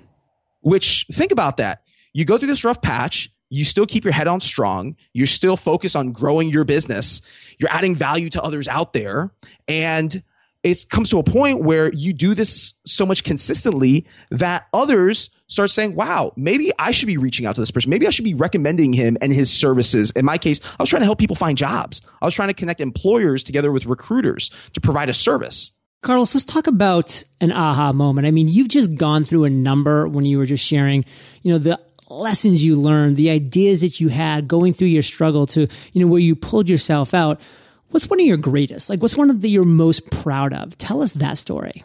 Which 0.61 1.07
think 1.13 1.33
about 1.33 1.59
that. 1.59 1.83
You 2.13 2.25
go 2.25 2.39
through 2.39 2.49
this 2.49 2.65
rough 2.65 2.81
patch. 2.81 3.31
You 3.51 3.65
still 3.65 3.87
keep 3.87 4.05
your 4.05 4.13
head 4.13 4.29
on 4.29 4.41
strong. 4.41 4.97
You're 5.15 5.27
still 5.27 5.57
focused 5.57 5.97
on 5.97 6.13
growing 6.13 6.51
your 6.51 6.65
business. 6.65 7.23
You're 7.59 7.73
adding 7.73 7.95
value 7.95 8.29
to 8.31 8.43
others 8.43 8.69
out 8.69 8.93
there. 8.93 9.31
And 9.67 10.23
it 10.63 10.89
comes 10.89 11.11
to 11.11 11.19
a 11.19 11.23
point 11.23 11.63
where 11.63 11.93
you 11.93 12.13
do 12.13 12.35
this 12.35 12.75
so 12.85 13.07
much 13.07 13.25
consistently 13.25 14.07
that 14.31 14.67
others 14.73 15.31
start 15.47 15.71
saying, 15.71 15.95
wow, 15.95 16.33
maybe 16.37 16.71
I 16.79 16.91
should 16.91 17.07
be 17.07 17.17
reaching 17.17 17.47
out 17.47 17.55
to 17.55 17.61
this 17.61 17.71
person. 17.71 17.91
Maybe 17.91 18.07
I 18.07 18.11
should 18.11 18.25
be 18.25 18.35
recommending 18.35 18.93
him 18.93 19.17
and 19.21 19.33
his 19.33 19.51
services. 19.51 20.11
In 20.11 20.25
my 20.25 20.37
case, 20.37 20.61
I 20.79 20.83
was 20.83 20.91
trying 20.91 21.01
to 21.01 21.07
help 21.07 21.19
people 21.19 21.37
find 21.37 21.57
jobs. 21.57 22.03
I 22.21 22.27
was 22.27 22.35
trying 22.35 22.49
to 22.49 22.55
connect 22.55 22.81
employers 22.81 23.43
together 23.43 23.73
with 23.73 23.87
recruiters 23.87 24.51
to 24.75 24.81
provide 24.81 25.09
a 25.09 25.15
service. 25.15 25.73
Carlos, 26.03 26.35
let's 26.35 26.45
talk 26.45 26.67
about 26.67 27.25
an 27.41 27.51
aha 27.51 27.93
moment. 27.93 28.27
I 28.27 28.31
mean, 28.31 28.49
you've 28.49 28.69
just 28.69 28.95
gone 28.95 29.25
through 29.25 29.45
a 29.45 29.51
number 29.51 30.07
when 30.07 30.25
you 30.25 30.39
were 30.39 30.47
just 30.47 30.65
sharing, 30.65 31.05
you 31.43 31.53
know, 31.53 31.59
the 31.59 31.81
lessons 32.09 32.65
you 32.65 32.77
learned, 32.77 33.17
the 33.17 33.31
ideas 33.31 33.81
that 33.81 34.01
you 34.01 34.09
had 34.09 34.49
going 34.49 34.75
through 34.75 34.89
your 34.89 35.03
struggle 35.03 35.47
to, 35.47 35.67
you 35.93 36.01
know, 36.01 36.07
where 36.07 36.21
you 36.21 36.37
pulled 36.37 36.69
yourself 36.69 37.15
out. 37.15 37.41
What's 37.91 38.09
one 38.09 38.21
of 38.21 38.27
your 38.27 38.37
greatest? 38.37 38.91
Like, 38.91 39.01
what's 39.01 39.17
one 39.17 39.31
of 39.31 39.41
the 39.41 39.49
you're 39.49 39.65
most 39.65 40.11
proud 40.11 40.53
of? 40.53 40.77
Tell 40.79 41.01
us 41.03 41.15
that 41.15 41.39
story. 41.39 41.83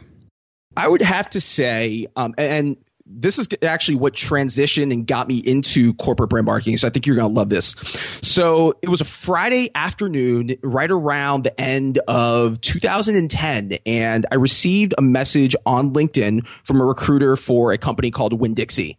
I 0.75 0.87
would 0.87 1.01
have 1.01 1.29
to 1.31 1.41
say, 1.41 2.07
um, 2.15 2.33
and 2.37 2.77
this 3.05 3.37
is 3.37 3.47
actually 3.61 3.95
what 3.95 4.13
transitioned 4.13 4.91
and 4.91 5.05
got 5.05 5.27
me 5.27 5.37
into 5.37 5.93
corporate 5.95 6.29
brand 6.29 6.45
marketing. 6.45 6.77
So 6.77 6.87
I 6.87 6.89
think 6.89 7.05
you're 7.05 7.15
going 7.15 7.29
to 7.29 7.33
love 7.33 7.49
this. 7.49 7.75
So 8.21 8.73
it 8.81 8.89
was 8.89 9.01
a 9.01 9.05
Friday 9.05 9.69
afternoon, 9.75 10.55
right 10.63 10.89
around 10.89 11.43
the 11.43 11.61
end 11.61 11.99
of 12.07 12.59
2010. 12.61 13.77
And 13.85 14.25
I 14.31 14.35
received 14.35 14.93
a 14.97 15.01
message 15.01 15.55
on 15.65 15.93
LinkedIn 15.93 16.45
from 16.63 16.81
a 16.81 16.85
recruiter 16.85 17.35
for 17.35 17.71
a 17.71 17.77
company 17.77 18.09
called 18.09 18.33
Winn 18.33 18.53
Dixie. 18.53 18.97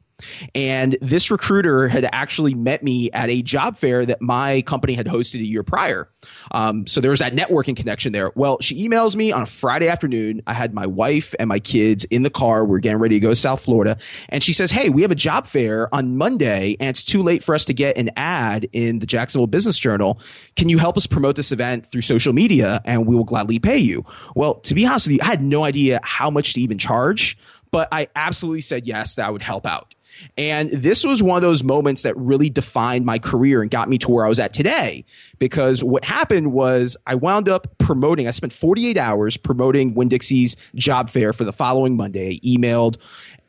And 0.55 0.97
this 1.01 1.31
recruiter 1.31 1.89
had 1.89 2.09
actually 2.13 2.55
met 2.55 2.83
me 2.83 3.11
at 3.13 3.31
a 3.31 3.43
job 3.43 3.77
fair 3.77 4.05
that 4.07 4.21
my 4.21 4.63
company 4.63 4.95
had 4.95 5.07
hosted 5.07 5.41
a 5.41 5.45
year 5.45 5.63
prior. 5.63 6.09
Um, 6.53 6.87
so 6.87 7.01
there 7.01 7.11
was 7.11 7.21
that 7.21 7.35
networking 7.35 7.77
connection 7.77 8.13
there. 8.13 8.33
Well, 8.35 8.59
she 8.61 8.89
emails 8.89 9.15
me 9.17 9.33
on 9.33 9.43
a 9.43 9.47
Friday 9.47 9.89
afternoon. 9.89 10.43
I 10.47 10.53
had 10.53 10.75
my 10.75 10.87
wife 10.87 11.35
and 11.39 11.49
my 11.49 11.59
kids 11.59 12.05
in 12.05 12.23
the 12.23 12.31
car. 12.31 12.65
We're 12.65 12.79
getting 12.79 12.99
ready 12.99 13.17
to 13.17 13.21
go 13.21 13.31
to 13.31 13.37
South 13.37 13.63
Florida. 13.63 13.97
And 14.29 14.43
she 14.43 14.53
says, 14.53 14.71
Hey, 14.71 14.89
we 14.89 15.03
have 15.03 15.11
a 15.11 15.17
job 15.17 15.47
fair 15.47 15.93
on 15.95 16.17
Monday 16.17 16.77
and 16.81 16.91
it's 16.91 17.05
too 17.05 17.23
late 17.23 17.45
for 17.45 17.55
us 17.55 17.65
to 17.67 17.75
get 17.75 17.97
an 17.97 18.11
ad 18.17 18.69
in 18.73 18.99
the 18.99 19.07
Jacksonville 19.07 19.47
Business 19.47 19.79
Journal. 19.79 20.21
Can 20.57 20.69
you 20.69 20.79
help 20.79 20.97
us 20.97 21.07
promote 21.07 21.37
this 21.37 21.53
event 21.53 21.87
through 21.87 22.03
social 22.03 22.33
media 22.33 22.81
and 22.85 23.07
we 23.07 23.15
will 23.15 23.25
gladly 23.25 23.59
pay 23.59 23.79
you? 23.79 24.05
Well, 24.35 24.55
to 24.61 24.75
be 24.75 24.87
honest 24.87 25.07
with 25.07 25.15
you, 25.15 25.21
I 25.23 25.27
had 25.27 25.43
no 25.43 25.65
idea 25.65 26.01
how 26.03 26.31
much 26.31 26.55
to 26.55 26.61
even 26.61 26.79
charge, 26.79 27.39
but 27.71 27.89
I 27.93 28.09
absolutely 28.15 28.61
said 28.61 28.87
yes, 28.87 29.17
that 29.17 29.27
I 29.27 29.31
would 29.31 29.43
help 29.43 29.67
out. 29.67 29.94
And 30.37 30.71
this 30.71 31.05
was 31.05 31.23
one 31.23 31.37
of 31.37 31.43
those 31.43 31.63
moments 31.63 32.03
that 32.03 32.17
really 32.17 32.51
defined 32.51 33.05
my 33.05 33.19
career 33.19 33.63
and 33.63 33.71
got 33.71 33.89
me 33.89 33.99
to 33.99 34.11
where 34.11 34.25
I 34.25 34.29
was 34.29 34.39
at 34.39 34.53
today. 34.53 35.05
Because 35.39 35.83
what 35.83 36.05
happened 36.05 36.53
was 36.53 36.97
I 37.07 37.15
wound 37.15 37.49
up 37.49 37.79
promoting, 37.79 38.29
I 38.29 38.31
spent 38.31 38.53
48 38.53 38.97
hours 38.97 39.37
promoting 39.37 39.95
Winn 39.95 40.09
Dixie's 40.09 40.57
job 40.75 41.11
fair 41.11 41.33
for 41.33 41.45
the 41.45 41.53
following 41.53 41.97
Monday. 41.97 42.41
I 42.43 42.47
emailed, 42.47 42.97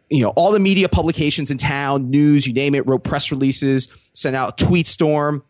you 0.09 0.23
know, 0.23 0.29
all 0.29 0.51
the 0.51 0.59
media 0.59 0.89
publications 0.89 1.49
in 1.49 1.57
town, 1.57 2.09
news, 2.09 2.45
you 2.45 2.53
name 2.53 2.75
it, 2.75 2.87
wrote 2.87 3.03
press 3.03 3.31
releases, 3.31 3.87
sent 4.13 4.35
out 4.35 4.57
tweet 4.57 4.87
storm. 4.87 5.43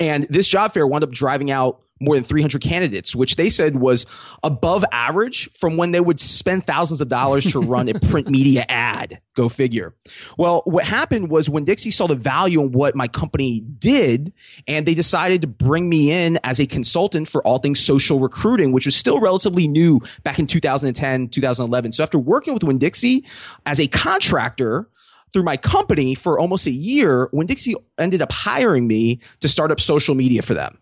And 0.00 0.24
this 0.24 0.46
job 0.46 0.72
fair 0.72 0.86
wound 0.86 1.04
up 1.04 1.10
driving 1.10 1.50
out 1.50 1.80
more 2.00 2.14
than 2.14 2.24
300 2.24 2.60
candidates, 2.60 3.14
which 3.14 3.36
they 3.36 3.50
said 3.50 3.76
was 3.76 4.06
above 4.42 4.84
average 4.92 5.50
from 5.52 5.76
when 5.76 5.92
they 5.92 6.00
would 6.00 6.20
spend 6.20 6.66
thousands 6.66 7.00
of 7.00 7.08
dollars 7.08 7.50
to 7.52 7.60
run 7.60 7.88
a 7.88 7.98
print 7.98 8.28
media 8.30 8.64
ad. 8.68 9.20
Go 9.34 9.48
figure. 9.48 9.94
Well, 10.36 10.62
what 10.64 10.84
happened 10.84 11.30
was 11.30 11.48
Winn 11.48 11.64
Dixie 11.64 11.90
saw 11.90 12.06
the 12.06 12.14
value 12.14 12.60
in 12.62 12.72
what 12.72 12.94
my 12.94 13.08
company 13.08 13.60
did, 13.60 14.32
and 14.66 14.86
they 14.86 14.94
decided 14.94 15.42
to 15.42 15.48
bring 15.48 15.88
me 15.88 16.10
in 16.10 16.38
as 16.44 16.60
a 16.60 16.66
consultant 16.66 17.28
for 17.28 17.46
all 17.46 17.58
things 17.58 17.80
social 17.80 18.20
recruiting, 18.20 18.72
which 18.72 18.86
was 18.86 18.96
still 18.96 19.20
relatively 19.20 19.68
new 19.68 20.00
back 20.24 20.38
in 20.38 20.46
2010, 20.46 21.28
2011. 21.28 21.92
So 21.92 22.02
after 22.02 22.18
working 22.18 22.54
with 22.54 22.64
Winn 22.64 22.78
Dixie 22.78 23.24
as 23.66 23.80
a 23.80 23.86
contractor, 23.86 24.88
through 25.30 25.42
my 25.42 25.58
company 25.58 26.14
for 26.14 26.38
almost 26.38 26.66
a 26.66 26.70
year, 26.70 27.28
Winn 27.32 27.46
Dixie 27.46 27.74
ended 27.98 28.22
up 28.22 28.32
hiring 28.32 28.88
me 28.88 29.20
to 29.40 29.48
start 29.48 29.70
up 29.70 29.78
social 29.78 30.14
media 30.14 30.40
for 30.40 30.54
them 30.54 30.78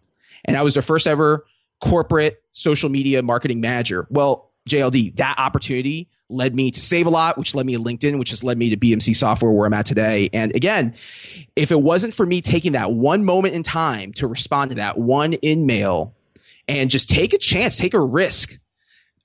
and 0.46 0.56
I 0.56 0.62
was 0.62 0.74
their 0.74 0.82
first 0.82 1.06
ever 1.06 1.44
corporate 1.82 2.42
social 2.52 2.88
media 2.88 3.22
marketing 3.22 3.60
manager. 3.60 4.06
Well, 4.10 4.50
JLD, 4.68 5.16
that 5.16 5.36
opportunity 5.38 6.08
led 6.28 6.54
me 6.54 6.70
to 6.70 6.80
Save 6.80 7.06
a 7.06 7.10
Lot, 7.10 7.38
which 7.38 7.54
led 7.54 7.66
me 7.66 7.74
to 7.74 7.78
LinkedIn, 7.78 8.18
which 8.18 8.30
has 8.30 8.42
led 8.42 8.58
me 8.58 8.70
to 8.70 8.76
BMC 8.76 9.14
Software, 9.14 9.52
where 9.52 9.66
I'm 9.66 9.74
at 9.74 9.86
today. 9.86 10.28
And 10.32 10.54
again, 10.54 10.94
if 11.54 11.70
it 11.70 11.80
wasn't 11.80 12.14
for 12.14 12.26
me 12.26 12.40
taking 12.40 12.72
that 12.72 12.92
one 12.92 13.24
moment 13.24 13.54
in 13.54 13.62
time 13.62 14.12
to 14.14 14.26
respond 14.26 14.70
to 14.70 14.76
that 14.76 14.98
one 14.98 15.34
in 15.34 15.66
mail 15.66 16.14
and 16.66 16.90
just 16.90 17.08
take 17.08 17.32
a 17.32 17.38
chance, 17.38 17.76
take 17.76 17.94
a 17.94 18.00
risk, 18.00 18.58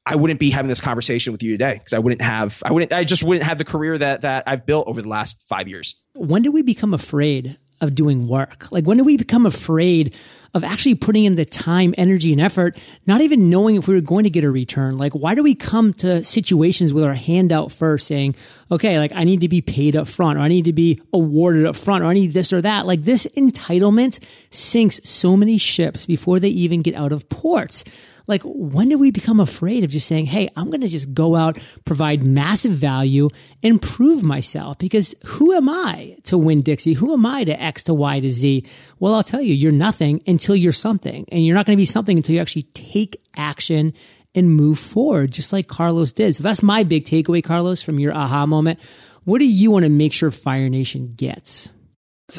I 0.05 0.15
wouldn't 0.15 0.39
be 0.39 0.51
having 0.51 0.69
this 0.69 0.81
conversation 0.81 1.31
with 1.31 1.41
you 1.43 1.51
today 1.51 1.75
because 1.75 1.93
I 1.93 1.99
wouldn't 1.99 2.21
have, 2.21 2.61
I 2.65 2.71
wouldn't, 2.71 2.93
I 2.93 3.03
just 3.03 3.23
wouldn't 3.23 3.45
have 3.45 3.57
the 3.57 3.65
career 3.65 3.97
that 3.97 4.21
that 4.21 4.43
I've 4.47 4.65
built 4.65 4.87
over 4.87 5.01
the 5.01 5.09
last 5.09 5.41
five 5.47 5.67
years. 5.67 5.95
When 6.13 6.41
did 6.41 6.49
we 6.49 6.61
become 6.61 6.93
afraid 6.93 7.57
of 7.81 7.95
doing 7.95 8.27
work? 8.27 8.71
Like 8.71 8.85
when 8.85 8.97
do 8.97 9.03
we 9.03 9.17
become 9.17 9.45
afraid 9.45 10.15
of 10.53 10.63
actually 10.63 10.95
putting 10.95 11.25
in 11.25 11.35
the 11.35 11.45
time, 11.45 11.93
energy, 11.97 12.31
and 12.31 12.41
effort, 12.41 12.77
not 13.05 13.21
even 13.21 13.49
knowing 13.49 13.75
if 13.75 13.87
we 13.87 13.95
were 13.95 14.01
going 14.01 14.23
to 14.23 14.29
get 14.29 14.43
a 14.43 14.51
return? 14.51 14.97
Like 14.97 15.13
why 15.13 15.35
do 15.35 15.43
we 15.43 15.55
come 15.55 15.93
to 15.95 16.23
situations 16.23 16.93
with 16.93 17.05
our 17.05 17.13
hand 17.13 17.51
out 17.51 17.71
first 17.71 18.07
saying, 18.07 18.35
okay, 18.69 18.99
like 18.99 19.11
I 19.13 19.23
need 19.23 19.41
to 19.41 19.49
be 19.49 19.61
paid 19.61 19.95
up 19.95 20.07
front 20.07 20.37
or 20.37 20.41
I 20.41 20.47
need 20.47 20.65
to 20.65 20.73
be 20.73 21.01
awarded 21.13 21.65
up 21.65 21.75
front 21.75 22.03
or 22.03 22.07
I 22.07 22.13
need 22.13 22.33
this 22.33 22.51
or 22.51 22.61
that? 22.61 22.85
Like 22.85 23.03
this 23.03 23.25
entitlement 23.37 24.19
sinks 24.49 24.99
so 25.03 25.37
many 25.37 25.57
ships 25.57 26.05
before 26.05 26.39
they 26.39 26.49
even 26.49 26.81
get 26.81 26.95
out 26.95 27.11
of 27.11 27.29
ports 27.29 27.83
like 28.27 28.41
when 28.43 28.89
do 28.89 28.97
we 28.97 29.11
become 29.11 29.39
afraid 29.39 29.83
of 29.83 29.89
just 29.89 30.07
saying 30.07 30.25
hey 30.25 30.49
i'm 30.55 30.67
going 30.67 30.81
to 30.81 30.87
just 30.87 31.13
go 31.13 31.35
out 31.35 31.57
provide 31.85 32.23
massive 32.23 32.73
value 32.73 33.29
and 33.63 33.81
prove 33.81 34.23
myself? 34.23 34.77
Because 34.77 35.15
who 35.25 35.53
am 35.53 35.69
i 35.69 36.17
to 36.23 36.37
Winn 36.37 36.61
Dixie? 36.61 36.93
Who 36.93 37.13
am 37.13 37.25
i 37.25 37.43
to 37.43 37.61
x 37.61 37.83
to 37.83 37.93
y 37.93 38.19
to 38.19 38.29
z? 38.29 38.65
Well 38.99 39.13
i'll 39.13 39.23
tell 39.23 39.41
you 39.41 39.53
you're 39.53 39.71
nothing 39.71 40.21
until 40.27 40.55
you're 40.55 40.71
something. 40.71 41.25
And 41.31 41.45
you're 41.45 41.55
not 41.55 41.65
going 41.65 41.75
to 41.75 41.81
be 41.81 41.85
something 41.85 42.17
until 42.17 42.35
you 42.35 42.41
actually 42.41 42.63
take 42.73 43.21
action 43.35 43.93
and 44.33 44.55
move 44.55 44.79
forward 44.79 45.31
just 45.31 45.51
like 45.51 45.67
carlos 45.67 46.11
did. 46.11 46.35
So 46.35 46.43
that's 46.43 46.63
my 46.63 46.83
big 46.83 47.05
takeaway 47.05 47.43
carlos 47.43 47.81
from 47.81 47.99
your 47.99 48.15
aha 48.15 48.45
moment. 48.45 48.79
What 49.23 49.39
do 49.39 49.47
you 49.47 49.71
want 49.71 49.83
to 49.83 49.89
make 49.89 50.13
sure 50.13 50.31
fire 50.31 50.69
nation 50.69 51.13
gets 51.15 51.71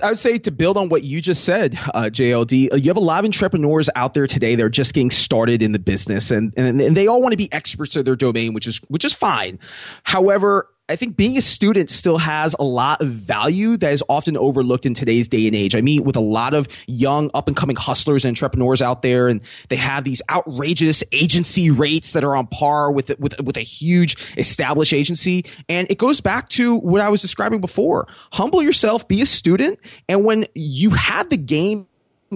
I 0.00 0.11
would 0.11 0.18
say 0.18 0.38
to 0.38 0.50
build 0.50 0.76
on 0.76 0.88
what 0.88 1.02
you 1.02 1.20
just 1.20 1.44
said, 1.44 1.78
uh, 1.94 2.04
JLD, 2.04 2.72
uh, 2.72 2.76
you 2.76 2.88
have 2.88 2.96
a 2.96 3.00
lot 3.00 3.20
of 3.20 3.25
entrepreneurs 3.25 3.90
out 3.94 4.14
there 4.14 4.26
today 4.26 4.54
They're 4.54 4.68
just 4.68 4.94
getting 4.94 5.11
started 5.11 5.62
in 5.62 5.72
the 5.72 5.78
business, 5.78 6.30
and, 6.30 6.52
and 6.56 6.80
and 6.80 6.96
they 6.96 7.06
all 7.06 7.20
want 7.20 7.32
to 7.32 7.37
be 7.37 7.52
experts 7.52 7.96
of 7.96 8.04
their 8.04 8.16
domain, 8.16 8.54
which 8.54 8.66
is 8.66 8.80
which 8.88 9.04
is 9.04 9.12
fine. 9.12 9.58
However, 10.04 10.68
I 10.89 10.97
think 10.97 11.17
being 11.17 11.39
a 11.39 11.41
student 11.41 11.91
still 11.91 12.19
has 12.19 12.57
a 12.59 12.65
lot 12.65 13.01
of 13.01 13.09
value 13.09 13.77
that 13.77 13.93
is 13.93 14.03
often 14.09 14.37
overlooked 14.37 14.85
in 14.85 14.95
today's 14.95 15.29
day 15.29 15.47
and 15.47 15.55
age. 15.55 15.77
I 15.77 15.81
meet 15.81 16.01
with 16.01 16.17
a 16.17 16.21
lot 16.21 16.55
of 16.55 16.67
young 16.89 17.31
up 17.35 17.47
and 17.47 17.57
coming 17.57 17.77
hustlers 17.77 18.25
and 18.25 18.31
entrepreneurs 18.31 18.83
out 18.83 19.03
there 19.03 19.29
and 19.29 19.43
they 19.69 19.77
have 19.77 20.03
these 20.03 20.21
outrageous 20.29 21.05
agency 21.12 21.71
rates 21.71 22.12
that 22.15 22.25
are 22.25 22.35
on 22.35 22.49
par 22.49 22.91
with, 22.91 23.17
with, 23.21 23.41
with 23.41 23.57
a 23.57 23.62
huge 23.62 24.17
established 24.37 24.93
agency. 24.93 25.45
And 25.69 25.89
it 25.89 25.99
goes 25.99 26.21
back 26.21 26.49
to 26.51 26.77
what 26.77 27.01
I 27.01 27.11
was 27.11 27.23
describing 27.23 27.61
before. 27.61 28.09
Humble 28.33 28.61
yourself, 28.61 29.07
be 29.07 29.23
a 29.23 29.27
student. 29.27 29.79
And 30.09 30.25
when 30.25 30.47
you 30.57 30.91
have 30.91 31.31
the 31.31 31.37
game 31.37 31.87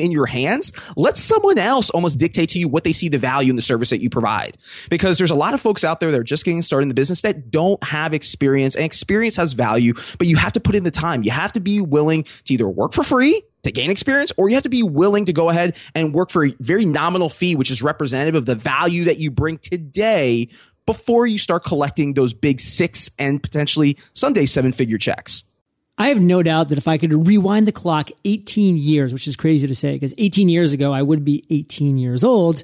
in 0.01 0.11
your 0.11 0.27
hands, 0.27 0.73
let 0.97 1.19
someone 1.19 1.59
else 1.59 1.91
almost 1.91 2.19
dictate 2.19 2.51
to 2.51 2.59
you 2.59 2.69
what 2.69 2.85
they 2.85 2.93
see 2.93 3.09
the 3.09 3.19
value 3.19 3.51
in 3.51 3.57
the 3.57 3.63
service 3.63 3.91
that 3.91 4.01
you 4.01 4.11
provide. 4.11 4.57
Because 4.91 5.19
there's 5.19 5.31
a 5.31 5.37
lot 5.37 5.55
of 5.55 5.61
folks 5.61 5.85
out 5.85 6.01
there 6.01 6.11
that 6.11 6.21
are 6.21 6.25
just 6.25 6.45
getting 6.45 6.63
started 6.63 6.85
in 6.85 6.89
the 6.89 6.95
business 6.95 7.23
that 7.23 7.51
don't 7.51 7.83
have 7.83 8.15
experience 8.15 8.75
and 8.75 8.85
experience 8.85 9.37
has 9.37 9.53
value, 9.53 9.95
but 10.19 10.27
you 10.27 10.37
have 10.37 10.53
to 10.53 10.61
put 10.61 10.75
in 10.75 10.85
the 10.85 10.91
time. 10.91 11.23
You 11.23 11.31
have 11.31 11.53
to 11.53 11.61
be 11.61 11.81
willing 11.81 12.25
to 12.45 12.55
either 12.55 12.69
work 12.69 12.93
for 12.93 13.03
free 13.03 13.43
to 13.63 13.73
gain 13.73 13.91
experience, 13.91 14.33
or 14.37 14.49
you 14.49 14.55
have 14.55 14.63
to 14.63 14.69
be 14.69 14.83
willing 14.83 15.25
to 15.25 15.33
go 15.33 15.51
ahead 15.51 15.75
and 15.95 16.15
work 16.15 16.31
for 16.31 16.47
a 16.47 16.55
very 16.61 16.85
nominal 16.85 17.29
fee, 17.29 17.57
which 17.57 17.71
is 17.71 17.83
representative 17.83 18.37
of 18.37 18.47
the 18.47 18.55
value 18.55 19.05
that 19.05 19.19
you 19.19 19.31
bring 19.31 19.59
today 19.59 20.49
before 20.87 21.27
you 21.27 21.37
start 21.37 21.65
collecting 21.65 22.15
those 22.15 22.33
big 22.33 22.61
six 22.61 23.11
and 23.19 23.43
potentially 23.43 23.99
someday 24.13 24.47
seven 24.47 24.71
figure 24.71 24.99
checks. 24.99 25.43
I 25.99 26.09
have 26.09 26.21
no 26.21 26.43
doubt 26.43 26.69
that 26.69 26.79
if 26.79 26.89
I 26.89 26.99
could 26.99 27.27
rewind 27.27 27.67
the 27.67 27.73
clock 27.73 28.11
18 28.25 28.77
years, 28.77 29.13
which 29.13 29.27
is 29.27 29.37
crazy 29.37 29.67
to 29.67 29.75
say, 29.75 29.95
because 29.95 30.13
18 30.19 30.49
years 30.49 30.73
ago 30.73 30.93
I 30.93 31.03
would 31.03 31.25
be 31.25 31.45
18 31.51 31.99
years 31.99 32.23
old. 32.23 32.63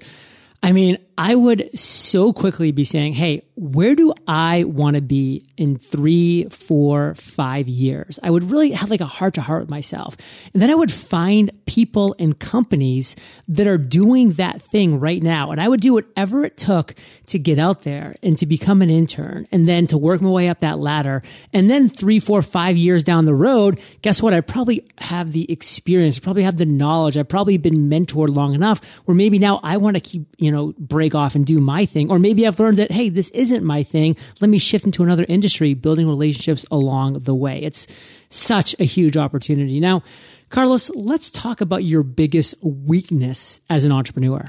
I 0.62 0.73
mean, 0.73 0.99
I 1.16 1.35
would 1.35 1.78
so 1.78 2.33
quickly 2.33 2.73
be 2.73 2.85
saying, 2.85 3.14
Hey, 3.14 3.42
where 3.54 3.95
do 3.95 4.12
I 4.26 4.64
want 4.64 4.97
to 4.97 5.02
be 5.02 5.47
in 5.57 5.76
three, 5.76 6.49
four, 6.49 7.14
five 7.14 7.69
years? 7.69 8.19
I 8.23 8.31
would 8.31 8.50
really 8.50 8.73
have 8.73 8.90
like 8.90 9.00
a 9.00 9.07
heart 9.07 9.35
to 9.35 9.42
heart 9.42 9.61
with 9.61 9.71
myself. 9.71 10.16
And 10.52 10.62
then 10.62 10.71
I 10.71 10.75
would 10.75 10.90
find 10.90 11.50
people 11.66 12.16
and 12.19 12.38
companies 12.38 13.14
that 13.49 13.66
are 13.66 13.78
doing 13.78 14.33
that 14.33 14.62
thing 14.62 15.00
right 15.00 15.23
now. 15.23 15.50
And 15.50 15.61
I 15.61 15.69
would 15.69 15.81
do 15.81 15.92
whatever 15.92 16.45
it 16.45 16.57
took 16.57 16.95
to 17.26 17.38
get 17.38 17.59
out 17.59 17.83
there 17.83 18.16
and 18.23 18.37
to 18.38 18.47
become 18.47 18.83
an 18.83 18.90
intern 18.90 19.47
and 19.52 19.69
then 19.69 19.87
to 19.88 19.99
work 19.99 20.21
my 20.21 20.31
way 20.31 20.49
up 20.49 20.61
that 20.61 20.78
ladder. 20.78 21.23
And 21.52 21.71
then 21.71 21.88
three, 21.88 22.21
four, 22.21 22.42
five 22.42 22.76
years 22.76 23.04
down 23.04 23.26
the 23.26 23.35
road, 23.35 23.81
guess 24.00 24.23
what? 24.23 24.35
I 24.35 24.40
probably 24.40 24.87
have 24.99 25.33
the 25.33 25.50
experience, 25.50 26.19
probably 26.19 26.42
have 26.42 26.57
the 26.57 26.66
knowledge. 26.66 27.16
I've 27.16 27.28
probably 27.28 27.59
been 27.59 27.88
mentored 27.88 28.35
long 28.35 28.54
enough 28.54 28.83
where 29.04 29.14
maybe 29.14 29.38
now 29.38 29.61
I 29.62 29.76
want 29.76 29.97
to 29.97 30.00
keep, 30.00 30.26
you 30.38 30.50
know, 30.50 30.73
break 31.02 31.16
off 31.16 31.35
and 31.35 31.44
do 31.44 31.59
my 31.59 31.85
thing. 31.85 32.12
Or 32.12 32.21
maybe 32.21 32.47
I've 32.47 32.61
learned 32.61 32.78
that, 32.78 32.92
hey, 32.92 33.09
this 33.09 33.28
isn't 33.30 33.64
my 33.64 33.82
thing. 33.82 34.16
Let 34.40 34.49
me 34.49 34.59
shift 34.59 34.85
into 34.85 35.02
another 35.02 35.26
industry, 35.28 35.75
building 35.75 36.06
relationships 36.06 36.64
along 36.71 37.25
the 37.25 37.35
way. 37.35 37.61
It's 37.61 37.88
such 38.30 38.76
a 38.78 38.85
huge 38.85 39.16
opportunity. 39.16 39.80
Now, 39.80 40.04
Carlos, 40.49 40.90
let's 40.90 41.28
talk 41.28 41.61
about 41.61 41.82
your 41.82 42.04
biggest 42.04 42.54
weakness 42.62 43.61
as 43.68 43.85
an 43.85 43.90
entrepreneur. 43.90 44.49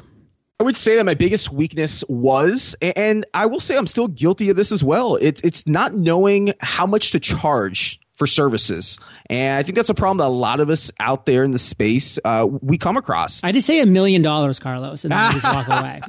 I 0.59 0.63
would 0.63 0.75
say 0.75 0.95
that 0.95 1.05
my 1.05 1.15
biggest 1.15 1.51
weakness 1.51 2.03
was, 2.07 2.75
and 2.83 3.25
I 3.33 3.47
will 3.47 3.59
say 3.59 3.75
I'm 3.75 3.87
still 3.87 4.07
guilty 4.07 4.51
of 4.51 4.55
this 4.55 4.71
as 4.71 4.83
well. 4.83 5.15
It's 5.15 5.41
it's 5.41 5.65
not 5.65 5.95
knowing 5.95 6.53
how 6.59 6.85
much 6.85 7.11
to 7.13 7.19
charge 7.19 7.99
for 8.23 8.27
services. 8.27 8.97
And 9.29 9.57
I 9.57 9.63
think 9.63 9.75
that's 9.75 9.89
a 9.89 9.93
problem 9.93 10.19
that 10.19 10.27
a 10.27 10.29
lot 10.29 10.61
of 10.61 10.69
us 10.69 10.91
out 11.01 11.25
there 11.25 11.43
in 11.43 11.51
the 11.51 11.59
space 11.59 12.17
uh, 12.23 12.47
we 12.61 12.77
come 12.77 12.95
across. 12.95 13.43
I 13.43 13.51
just 13.51 13.67
say 13.67 13.81
a 13.81 13.85
million 13.85 14.21
dollars, 14.21 14.59
Carlos, 14.59 15.03
and 15.03 15.11
then 15.11 15.31
just 15.33 15.43
walk 15.43 15.67
away. 15.67 15.99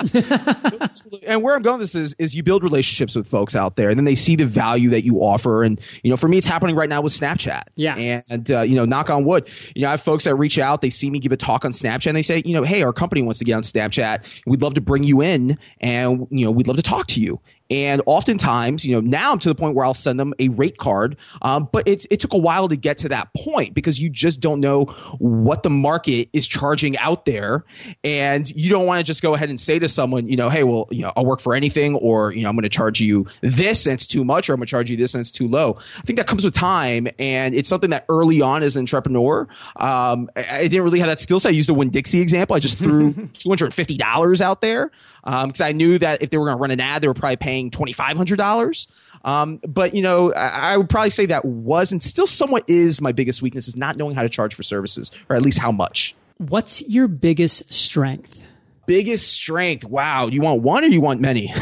and 1.26 1.42
where 1.42 1.56
I'm 1.56 1.62
going 1.62 1.80
with 1.80 1.92
this 1.92 1.97
is 1.97 2.14
is 2.21 2.35
you 2.37 2.44
build 2.44 2.62
relationships 2.62 3.16
with 3.16 3.26
folks 3.26 3.56
out 3.56 3.75
there, 3.75 3.90
and 3.90 3.99
then 3.99 4.04
they 4.04 4.14
see 4.14 4.37
the 4.37 4.47
value 4.47 4.90
that 4.90 5.04
you 5.04 5.18
offer. 5.18 5.64
And 5.64 5.80
you 6.04 6.11
know, 6.11 6.16
for 6.16 6.28
me, 6.28 6.38
it's 6.38 6.47
happening 6.47 6.76
right 6.76 6.88
now 6.88 7.00
with 7.00 7.12
Snapchat. 7.12 7.64
Yeah. 7.75 7.97
And 7.97 8.50
uh, 8.50 8.61
you 8.61 8.76
know, 8.76 8.85
knock 8.85 9.11
on 9.11 9.25
wood, 9.25 9.49
you 9.75 9.83
know, 9.83 9.88
I 9.88 9.92
have 9.92 10.02
folks 10.02 10.23
that 10.25 10.37
reach 10.37 10.59
out, 10.61 10.80
they 10.80 10.90
see 10.90 11.11
me 11.11 11.18
give 11.18 11.33
a 11.33 11.37
talk 11.37 11.64
on 11.64 11.73
Snapchat, 11.73 12.06
and 12.06 12.16
they 12.16 12.23
say, 12.23 12.42
you 12.44 12.54
know, 12.54 12.62
hey, 12.62 12.83
our 12.85 12.92
company 12.92 13.23
wants 13.23 13.40
to 13.40 13.44
get 13.44 13.54
on 13.54 13.62
Snapchat. 13.62 14.25
We'd 14.47 14.62
love 14.62 14.75
to 14.75 14.80
bring 14.80 15.02
you 15.02 15.21
in, 15.21 15.59
and 15.80 16.28
you 16.30 16.44
know, 16.44 16.52
we'd 16.52 16.68
love 16.68 16.76
to 16.76 16.83
talk 16.83 17.09
to 17.09 17.21
you. 17.21 17.40
And 17.75 18.02
oftentimes, 18.07 18.85
you 18.85 18.95
know, 18.95 19.00
now 19.00 19.33
I'm 19.33 19.40
to 19.40 19.49
the 19.49 19.54
point 19.57 19.75
where 19.75 19.85
I'll 19.85 19.95
send 19.95 20.21
them 20.21 20.33
a 20.38 20.49
rate 20.50 20.78
card. 20.78 21.16
Um, 21.43 21.69
but 21.73 21.88
it, 21.88 22.07
it 22.09 22.21
took 22.21 22.33
a 22.33 22.38
while 22.38 22.69
to 22.69 22.76
get 22.76 22.99
to 22.99 23.09
that 23.09 23.35
point 23.35 23.75
because 23.75 23.99
you 23.99 24.09
just 24.09 24.38
don't 24.38 24.61
know 24.61 24.85
what 25.19 25.64
the 25.64 25.71
market 25.71 26.28
is 26.33 26.47
charging 26.47 26.97
out 26.99 27.25
there. 27.25 27.64
And 28.04 28.49
you 28.54 28.71
don't 28.71 28.87
want 28.87 29.00
to 29.00 29.04
just 29.04 29.23
go 29.23 29.35
ahead 29.35 29.50
and 29.50 29.61
say 29.61 29.81
to 29.81 29.88
someone, 29.88 30.28
you 30.28 30.37
know, 30.37 30.50
hey, 30.50 30.62
well, 30.62 30.87
you 30.93 31.02
know, 31.02 31.12
I'll 31.16 31.26
work 31.26 31.40
for 31.40 31.52
anything 31.52 31.97
or, 31.97 32.31
you 32.33 32.45
know, 32.45 32.49
I'm 32.49 32.54
going 32.54 32.62
to 32.62 32.69
charge 32.69 33.00
you 33.00 33.26
this 33.40 33.87
and 33.87 33.95
it's 33.95 34.07
too 34.07 34.25
much 34.25 34.49
or 34.49 34.52
I'm 34.52 34.59
going 34.59 34.66
to 34.66 34.71
charge 34.71 34.88
you 34.88 34.97
this 34.97 35.12
and 35.14 35.21
it's 35.21 35.33
too 35.33 35.49
low. 35.49 35.76
I 35.99 36.02
think 36.02 36.19
that 36.19 36.28
comes 36.28 36.45
with 36.45 36.54
time. 36.54 37.09
And 37.19 37.57
it's 37.57 37.69
something 37.69 37.90
that 37.90 38.04
early 38.09 38.40
on 38.40 38.62
as 38.62 38.76
an 38.76 38.83
entrepreneur, 38.83 39.49
um, 39.76 40.31
I, 40.37 40.59
I 40.59 40.62
didn't 40.69 40.85
really 40.85 41.00
have 41.00 41.09
that 41.09 41.19
skill 41.19 41.40
set. 41.40 41.49
I 41.49 41.52
used 41.52 41.69
the 41.69 41.75
Winn-Dixie 41.75 42.21
example. 42.21 42.54
I 42.54 42.61
just 42.61 42.78
threw 42.78 43.12
$250 43.14 44.40
out 44.40 44.61
there 44.61 44.93
because 45.25 45.61
um, 45.61 45.66
I 45.66 45.73
knew 45.73 45.99
that 45.99 46.23
if 46.23 46.31
they 46.31 46.37
were 46.37 46.45
going 46.45 46.57
to 46.57 46.61
run 46.61 46.71
an 46.71 46.81
ad, 46.81 47.02
they 47.02 47.08
were 47.08 47.15
probably 47.15 47.37
paying 47.37 47.71
twenty 47.71 47.93
five 47.93 48.17
hundred 48.17 48.37
dollars. 48.37 48.87
Um, 49.25 49.58
but 49.67 49.95
you 49.95 50.02
know, 50.02 50.34
I, 50.34 50.73
I, 50.73 50.76
would 50.76 50.91
probably 50.91 51.08
say 51.08 51.25
that 51.26 51.47
was 51.47 51.93
and 51.93 52.02
still 52.02 52.26
somewhat 52.26 52.65
is 52.69 53.00
my 53.00 53.13
biggest 53.13 53.41
weakness 53.41 53.67
is 53.67 53.75
not 53.75 53.97
knowing 53.97 54.15
how 54.15 54.23
to 54.23 54.28
charge 54.28 54.54
for 54.54 54.63
services 54.63 55.10
or 55.30 55.37
at 55.37 55.41
least 55.41 55.58
how 55.58 55.73
much. 55.73 56.15
What's 56.37 56.82
your 56.82 57.08
biggest 57.08 57.73
strength? 57.73 58.45
Biggest 58.87 59.32
strength. 59.32 59.84
Wow. 59.87 60.26
You 60.26 60.43
want 60.43 60.60
one 60.60 60.84
or 60.84 60.89
you 60.89 61.00
want 61.00 61.23
many? 61.23 61.52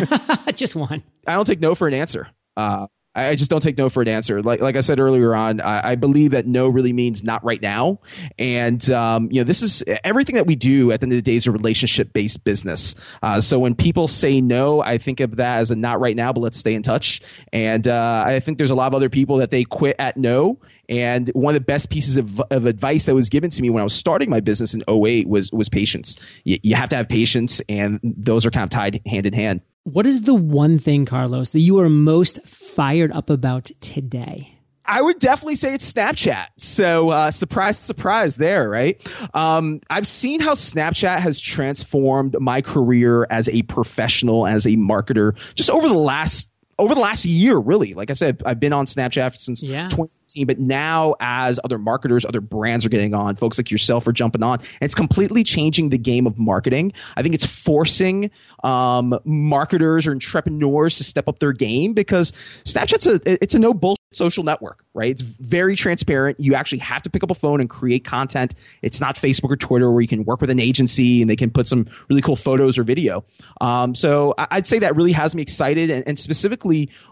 Just 0.54 0.74
one. 0.74 1.02
I 1.24 1.34
don't 1.34 1.44
take 1.44 1.60
no 1.60 1.76
for 1.76 1.86
an 1.86 1.94
answer. 1.94 2.28
Uh, 2.56 2.88
I 3.14 3.36
just 3.36 3.48
don't 3.48 3.60
take 3.60 3.78
no 3.78 3.88
for 3.88 4.02
an 4.02 4.08
answer. 4.08 4.42
Like 4.42 4.60
like 4.60 4.76
I 4.76 4.80
said 4.80 4.98
earlier 4.98 5.34
on, 5.34 5.60
I, 5.60 5.90
I 5.90 5.94
believe 5.94 6.32
that 6.32 6.46
no 6.46 6.68
really 6.68 6.92
means 6.92 7.22
not 7.22 7.44
right 7.44 7.62
now. 7.62 8.00
And 8.38 8.88
um, 8.90 9.28
you 9.30 9.40
know, 9.40 9.44
this 9.44 9.62
is 9.62 9.84
everything 10.02 10.34
that 10.34 10.46
we 10.46 10.56
do 10.56 10.90
at 10.90 11.00
the 11.00 11.04
end 11.04 11.12
of 11.12 11.18
the 11.18 11.22
day 11.22 11.36
is 11.36 11.46
a 11.46 11.52
relationship 11.52 12.12
based 12.12 12.42
business. 12.42 12.94
Uh, 13.22 13.40
so 13.40 13.58
when 13.58 13.74
people 13.74 14.08
say 14.08 14.40
no, 14.40 14.82
I 14.82 14.98
think 14.98 15.20
of 15.20 15.36
that 15.36 15.58
as 15.58 15.70
a 15.70 15.76
not 15.76 16.00
right 16.00 16.16
now, 16.16 16.32
but 16.32 16.40
let's 16.40 16.58
stay 16.58 16.74
in 16.74 16.82
touch. 16.82 17.20
And 17.52 17.86
uh, 17.86 18.24
I 18.26 18.40
think 18.40 18.58
there's 18.58 18.70
a 18.70 18.74
lot 18.74 18.88
of 18.88 18.94
other 18.94 19.08
people 19.08 19.36
that 19.36 19.50
they 19.50 19.64
quit 19.64 19.96
at 19.98 20.16
no. 20.16 20.58
And 20.88 21.28
one 21.28 21.54
of 21.54 21.60
the 21.60 21.64
best 21.64 21.90
pieces 21.90 22.16
of, 22.16 22.40
of 22.50 22.66
advice 22.66 23.06
that 23.06 23.14
was 23.14 23.28
given 23.28 23.48
to 23.50 23.62
me 23.62 23.70
when 23.70 23.80
I 23.80 23.84
was 23.84 23.94
starting 23.94 24.28
my 24.28 24.40
business 24.40 24.74
in 24.74 24.82
08 24.88 25.28
was 25.28 25.52
was 25.52 25.68
patience. 25.68 26.16
You, 26.42 26.58
you 26.62 26.74
have 26.74 26.88
to 26.90 26.96
have 26.96 27.08
patience, 27.08 27.62
and 27.68 28.00
those 28.02 28.44
are 28.44 28.50
kind 28.50 28.64
of 28.64 28.70
tied 28.70 29.00
hand 29.06 29.24
in 29.24 29.32
hand. 29.32 29.60
What 29.84 30.06
is 30.06 30.22
the 30.22 30.32
one 30.32 30.78
thing, 30.78 31.04
Carlos, 31.04 31.50
that 31.50 31.60
you 31.60 31.78
are 31.78 31.90
most 31.90 32.42
fired 32.48 33.12
up 33.12 33.28
about 33.28 33.70
today? 33.82 34.58
I 34.86 35.02
would 35.02 35.18
definitely 35.18 35.56
say 35.56 35.74
it's 35.74 35.92
Snapchat. 35.92 36.46
So, 36.56 37.10
uh, 37.10 37.30
surprise, 37.30 37.78
surprise 37.78 38.36
there, 38.36 38.66
right? 38.66 38.98
Um, 39.34 39.80
I've 39.90 40.06
seen 40.06 40.40
how 40.40 40.54
Snapchat 40.54 41.18
has 41.18 41.38
transformed 41.38 42.34
my 42.40 42.62
career 42.62 43.26
as 43.28 43.50
a 43.50 43.60
professional, 43.64 44.46
as 44.46 44.64
a 44.64 44.70
marketer, 44.70 45.36
just 45.54 45.68
over 45.68 45.86
the 45.86 45.92
last 45.92 46.48
over 46.78 46.94
the 46.94 47.00
last 47.00 47.24
year, 47.24 47.56
really. 47.56 47.94
Like 47.94 48.10
I 48.10 48.14
said, 48.14 48.42
I've 48.44 48.60
been 48.60 48.72
on 48.72 48.86
Snapchat 48.86 49.36
since 49.36 49.62
yeah. 49.62 49.88
2015, 49.88 50.46
but 50.46 50.58
now 50.58 51.14
as 51.20 51.60
other 51.64 51.78
marketers, 51.78 52.24
other 52.24 52.40
brands 52.40 52.84
are 52.84 52.88
getting 52.88 53.14
on, 53.14 53.36
folks 53.36 53.58
like 53.58 53.70
yourself 53.70 54.06
are 54.06 54.12
jumping 54.12 54.42
on, 54.42 54.60
and 54.60 54.82
it's 54.82 54.94
completely 54.94 55.44
changing 55.44 55.90
the 55.90 55.98
game 55.98 56.26
of 56.26 56.38
marketing. 56.38 56.92
I 57.16 57.22
think 57.22 57.34
it's 57.34 57.46
forcing 57.46 58.30
um, 58.62 59.18
marketers 59.24 60.06
or 60.06 60.12
entrepreneurs 60.12 60.96
to 60.96 61.04
step 61.04 61.28
up 61.28 61.38
their 61.38 61.52
game 61.52 61.92
because 61.92 62.32
Snapchat's 62.64 63.06
a 63.06 63.20
it's 63.24 63.54
a 63.54 63.58
no 63.58 63.74
bullshit 63.74 64.00
social 64.12 64.44
network, 64.44 64.84
right? 64.94 65.10
It's 65.10 65.22
very 65.22 65.76
transparent. 65.76 66.38
You 66.40 66.54
actually 66.54 66.78
have 66.78 67.02
to 67.02 67.10
pick 67.10 67.22
up 67.22 67.30
a 67.30 67.34
phone 67.34 67.60
and 67.60 67.68
create 67.68 68.04
content. 68.04 68.54
It's 68.82 69.00
not 69.00 69.16
Facebook 69.16 69.50
or 69.50 69.56
Twitter 69.56 69.90
where 69.90 70.00
you 70.00 70.08
can 70.08 70.24
work 70.24 70.40
with 70.40 70.50
an 70.50 70.60
agency 70.60 71.20
and 71.20 71.30
they 71.30 71.36
can 71.36 71.50
put 71.50 71.66
some 71.66 71.86
really 72.08 72.22
cool 72.22 72.36
photos 72.36 72.78
or 72.78 72.84
video. 72.84 73.24
Um, 73.60 73.94
so 73.94 74.34
I'd 74.38 74.66
say 74.66 74.78
that 74.80 74.96
really 74.96 75.12
has 75.12 75.34
me 75.34 75.42
excited 75.42 75.90
and, 75.90 76.06
and 76.06 76.18
specifically 76.18 76.63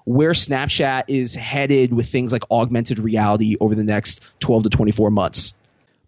where 0.04 0.32
Snapchat 0.32 1.04
is 1.08 1.34
headed 1.34 1.92
with 1.92 2.08
things 2.08 2.32
like 2.32 2.42
augmented 2.50 2.98
reality 2.98 3.56
over 3.60 3.74
the 3.74 3.84
next 3.84 4.20
12 4.40 4.64
to 4.64 4.70
24 4.70 5.10
months. 5.10 5.54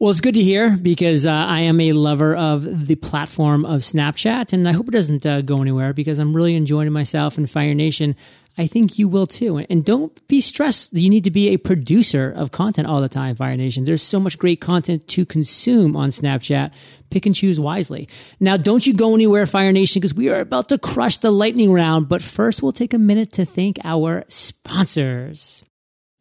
Well, 0.01 0.11
it's 0.11 0.21
good 0.21 0.35
to 0.35 0.43
hear 0.43 0.77
because 0.77 1.25
uh, 1.25 1.31
I 1.31 1.61
am 1.61 1.81
a 1.81 1.93
lover 1.93 2.35
of 2.35 2.89
the 2.89 2.97
platform 2.97 3.65
of 3.65 3.83
Snapchat, 3.83 4.53
and 4.53 4.69
I 4.69 4.73
hope 4.73 4.89
it 4.89 4.91
doesn't 4.91 5.25
uh, 5.25 5.41
go 5.41 5.63
anywhere 5.63 5.93
because 5.93 6.19
I'm 6.19 6.35
really 6.35 6.57
enjoying 6.57 6.91
myself 6.93 7.39
in 7.39 7.47
Fire 7.47 7.75
Nation. 7.75 8.17
I 8.57 8.67
think 8.69 8.99
you 8.99 9.09
will 9.09 9.27
too. 9.27 9.59
And 9.59 9.85
don't 9.85 10.27
be 10.29 10.41
stressed 10.41 10.95
that 10.95 11.01
you 11.01 11.11
need 11.11 11.25
to 11.25 11.31
be 11.31 11.49
a 11.49 11.57
producer 11.57 12.31
of 12.31 12.53
content 12.53 12.87
all 12.87 13.01
the 13.01 13.09
time, 13.09 13.35
Fire 13.35 13.57
Nation. 13.57 13.85
There's 13.85 14.03
so 14.03 14.21
much 14.21 14.39
great 14.39 14.61
content 14.61 15.09
to 15.09 15.27
consume 15.27 15.97
on 15.97 16.11
Snapchat. 16.11 16.73
Pick 17.11 17.27
and 17.27 17.35
choose 17.35 17.59
wisely. 17.59 18.09
Now, 18.39 18.57
don't 18.57 18.87
you 18.87 18.95
go 18.95 19.15
anywhere, 19.15 19.47
Fire 19.47 19.73
Nation, 19.73 20.01
because 20.01 20.15
we 20.15 20.31
are 20.31 20.41
about 20.41 20.69
to 20.69 20.79
crush 20.79 21.19
the 21.19 21.31
lightning 21.31 21.73
round. 21.73 22.09
But 22.09 22.23
first, 22.23 22.63
we'll 22.63 22.73
take 22.73 22.95
a 22.95 22.99
minute 22.99 23.33
to 23.33 23.45
thank 23.45 23.79
our 23.85 24.25
sponsors. 24.29 25.65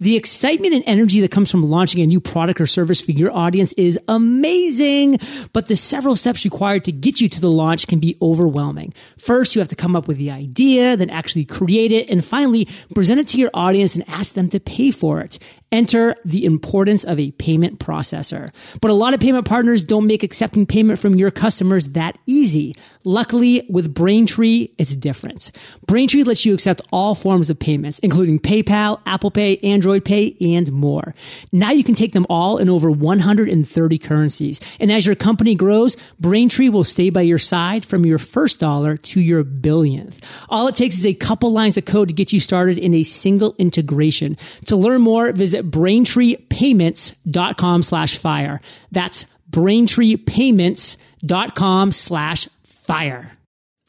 The 0.04 0.18
excitement 0.18 0.74
and 0.74 0.84
energy 0.86 1.22
that 1.22 1.32
comes 1.32 1.50
from 1.50 1.64
launching 1.64 2.02
a 2.02 2.06
new 2.06 2.20
product 2.20 2.60
or 2.60 2.68
service 2.68 3.00
for 3.00 3.14
your 3.14 3.32
audience 3.32 3.72
is 3.78 3.98
amazing, 4.10 5.18
but 5.54 5.68
the 5.70 5.78
several 5.78 6.18
steps 6.18 6.44
required 6.44 6.84
to 6.84 6.92
get 6.92 7.22
you 7.22 7.30
to 7.30 7.40
the 7.40 7.50
launch 7.50 7.88
can 7.88 8.00
be 8.00 8.18
overwhelming. 8.22 8.94
First, 9.18 9.56
you 9.56 9.62
have 9.62 9.70
to 9.70 9.78
come 9.78 9.96
up 9.96 10.06
with 10.06 10.18
the 10.18 10.30
idea, 10.30 10.98
then 10.98 11.10
actually 11.10 11.46
create 11.46 11.94
it, 11.94 12.10
and 12.10 12.26
finally 12.26 12.68
present 12.94 13.22
it 13.22 13.30
to 13.30 13.38
your 13.38 13.50
audience 13.54 13.96
and 13.96 14.04
ask 14.10 14.34
them 14.34 14.50
to 14.50 14.60
pay 14.60 14.92
for 14.92 15.22
it. 15.22 15.40
Enter 15.74 16.16
the 16.24 16.46
importance 16.46 17.04
of 17.04 17.20
a 17.20 17.32
payment 17.32 17.80
processor. 17.80 18.54
But 18.80 18.92
a 18.92 18.94
lot 18.94 19.16
of 19.16 19.20
payment 19.20 19.48
partners 19.48 19.84
don't 19.84 20.06
make 20.06 20.22
accepting 20.22 20.68
payment 20.68 21.00
from 21.00 21.16
your 21.16 21.32
customers 21.32 21.88
that 21.90 22.16
easy. 22.28 22.76
Luckily, 23.04 23.66
with 23.72 23.92
Braintree, 23.92 24.70
it's 24.78 24.96
different. 24.96 25.52
Braintree 25.88 26.22
lets 26.22 26.46
you 26.46 26.54
accept 26.54 26.84
all 26.92 27.16
forms 27.16 27.50
of 27.50 27.58
payments, 27.58 27.98
including 28.00 28.40
PayPal, 28.40 29.02
Apple 29.08 29.32
Pay, 29.32 29.58
Android 29.64 30.06
Pay, 30.06 30.38
and 30.40 30.72
more. 30.72 31.16
Now 31.52 31.72
you 31.72 31.84
can 31.84 31.96
take 31.96 32.12
them 32.12 32.28
all 32.30 32.60
in 32.60 32.70
over 32.70 32.92
130 32.92 33.98
currencies. 33.98 34.62
And 34.80 34.92
as 34.92 35.08
your 35.08 35.16
company 35.16 35.56
grows, 35.56 35.98
Braintree 36.20 36.70
will 36.70 36.84
stay 36.84 37.10
by 37.10 37.22
your 37.22 37.40
side 37.40 37.84
from 37.84 38.06
your 38.06 38.20
first 38.20 38.60
dollar 38.60 38.96
to 38.96 39.20
your 39.20 39.44
billionth. 39.44 40.24
All 40.50 40.68
it 40.68 40.76
takes 40.76 40.98
is 40.98 41.06
a 41.08 41.16
couple 41.16 41.52
lines 41.52 41.78
of 41.78 41.86
code 41.86 42.10
to 42.10 42.14
get 42.14 42.32
you 42.32 42.40
started 42.40 42.78
in 42.78 42.94
a 42.94 43.02
single 43.02 43.56
integration. 43.58 44.38
To 44.66 44.76
learn 44.76 45.02
more, 45.02 45.32
visit 45.32 45.63
braintreepayments.com 45.64 47.84
slash 47.84 48.18
fire. 48.18 48.62
That's 48.92 49.26
braintreepayments.com 49.50 51.92
slash 51.92 52.50
fire. 52.64 53.38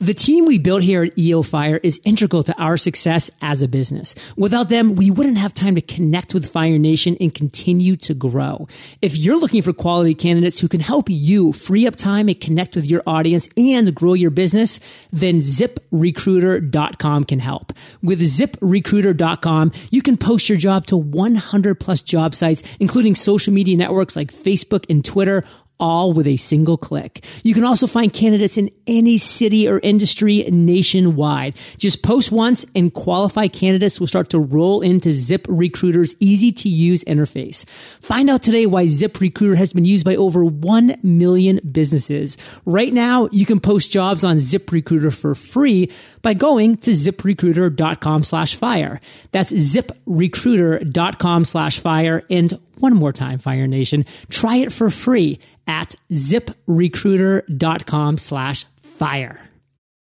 The 0.00 0.12
team 0.12 0.46
we 0.46 0.59
built 0.59 0.83
here 0.83 1.04
at 1.04 1.16
EO 1.16 1.42
Fire 1.42 1.78
is 1.80 2.00
integral 2.02 2.42
to 2.42 2.54
our 2.61 2.76
success 2.76 3.30
as 3.40 3.62
a 3.62 3.68
business. 3.68 4.16
Without 4.37 4.68
them, 4.68 4.96
we 4.96 5.09
wouldn't 5.09 5.38
have 5.38 5.54
time 5.54 5.76
to 5.76 5.80
connect 5.80 6.35
with 6.35 6.50
Fire 6.50 6.80
Nation 6.80 7.16
and 7.20 7.33
continue 7.33 7.94
to 7.98 8.12
grow. 8.12 8.66
If 9.00 9.16
you're 9.16 9.38
looking 9.38 9.62
for 9.62 9.72
quality 9.72 10.16
candidates 10.16 10.59
who 10.59 10.66
can 10.66 10.80
help 10.80 11.09
you 11.09 11.52
free 11.52 11.87
up 11.87 11.94
time 11.94 12.26
and 12.26 12.40
connect 12.40 12.74
with 12.74 12.87
your 12.87 13.04
audience 13.07 13.48
and 13.57 13.94
grow 13.94 14.14
your 14.14 14.33
business, 14.33 14.80
then 15.12 15.38
ziprecruiter.com 15.38 17.22
can 17.22 17.38
help. 17.38 17.72
With 18.02 18.20
ziprecruiter.com, 18.20 19.70
you 19.92 20.02
can 20.02 20.16
post 20.16 20.48
your 20.48 20.59
job 20.59 20.87
to 20.87 20.96
100 20.96 21.78
plus 21.78 22.02
job 22.02 22.35
sites, 22.35 22.64
including 22.80 23.14
social 23.14 23.52
media 23.52 23.76
networks 23.76 24.16
like 24.16 24.33
Facebook 24.33 24.87
and 24.90 25.04
Twitter 25.04 25.44
all 25.80 26.12
with 26.12 26.26
a 26.26 26.37
single 26.37 26.76
click. 26.76 27.24
You 27.42 27.54
can 27.54 27.64
also 27.64 27.87
find 27.87 28.12
candidates 28.12 28.56
in 28.56 28.70
any 28.87 29.18
city 29.18 29.68
or 29.68 29.78
industry 29.80 30.44
nationwide. 30.50 31.54
Just 31.78 32.02
post 32.02 32.30
once 32.30 32.64
and 32.74 32.92
qualified 32.92 33.52
candidates 33.52 33.98
will 33.98 34.06
start 34.06 34.30
to 34.30 34.38
roll 34.38 34.80
into 34.80 35.10
ZipRecruiter's 35.10 36.14
easy 36.20 36.52
to 36.52 36.68
use 36.68 37.02
interface. 37.04 37.64
Find 38.00 38.30
out 38.30 38.42
today 38.42 38.66
why 38.66 38.87
ZipRecruiter 38.87 39.56
has 39.56 39.72
been 39.72 39.84
used 39.84 40.04
by 40.04 40.16
over 40.16 40.44
1 40.44 40.96
million 41.02 41.60
businesses. 41.70 42.37
Right 42.64 42.92
now, 42.92 43.28
you 43.32 43.46
can 43.46 43.60
post 43.60 43.90
jobs 43.90 44.24
on 44.24 44.37
ZipRecruiter 44.37 45.12
for 45.14 45.34
free 45.34 45.90
by 46.22 46.34
going 46.34 46.76
to 46.78 46.92
ziprecruiter.com 46.92 48.22
slash 48.22 48.54
fire. 48.54 49.00
That's 49.32 49.52
ziprecruiter.com 49.52 51.44
slash 51.44 51.78
fire. 51.78 52.22
And 52.30 52.58
one 52.78 52.94
more 52.94 53.12
time, 53.12 53.38
Fire 53.38 53.66
Nation, 53.66 54.04
try 54.30 54.56
it 54.56 54.72
for 54.72 54.88
free 54.90 55.38
at 55.66 55.94
ziprecruiter.com 56.12 58.18
slash 58.18 58.66
fire. 58.80 59.48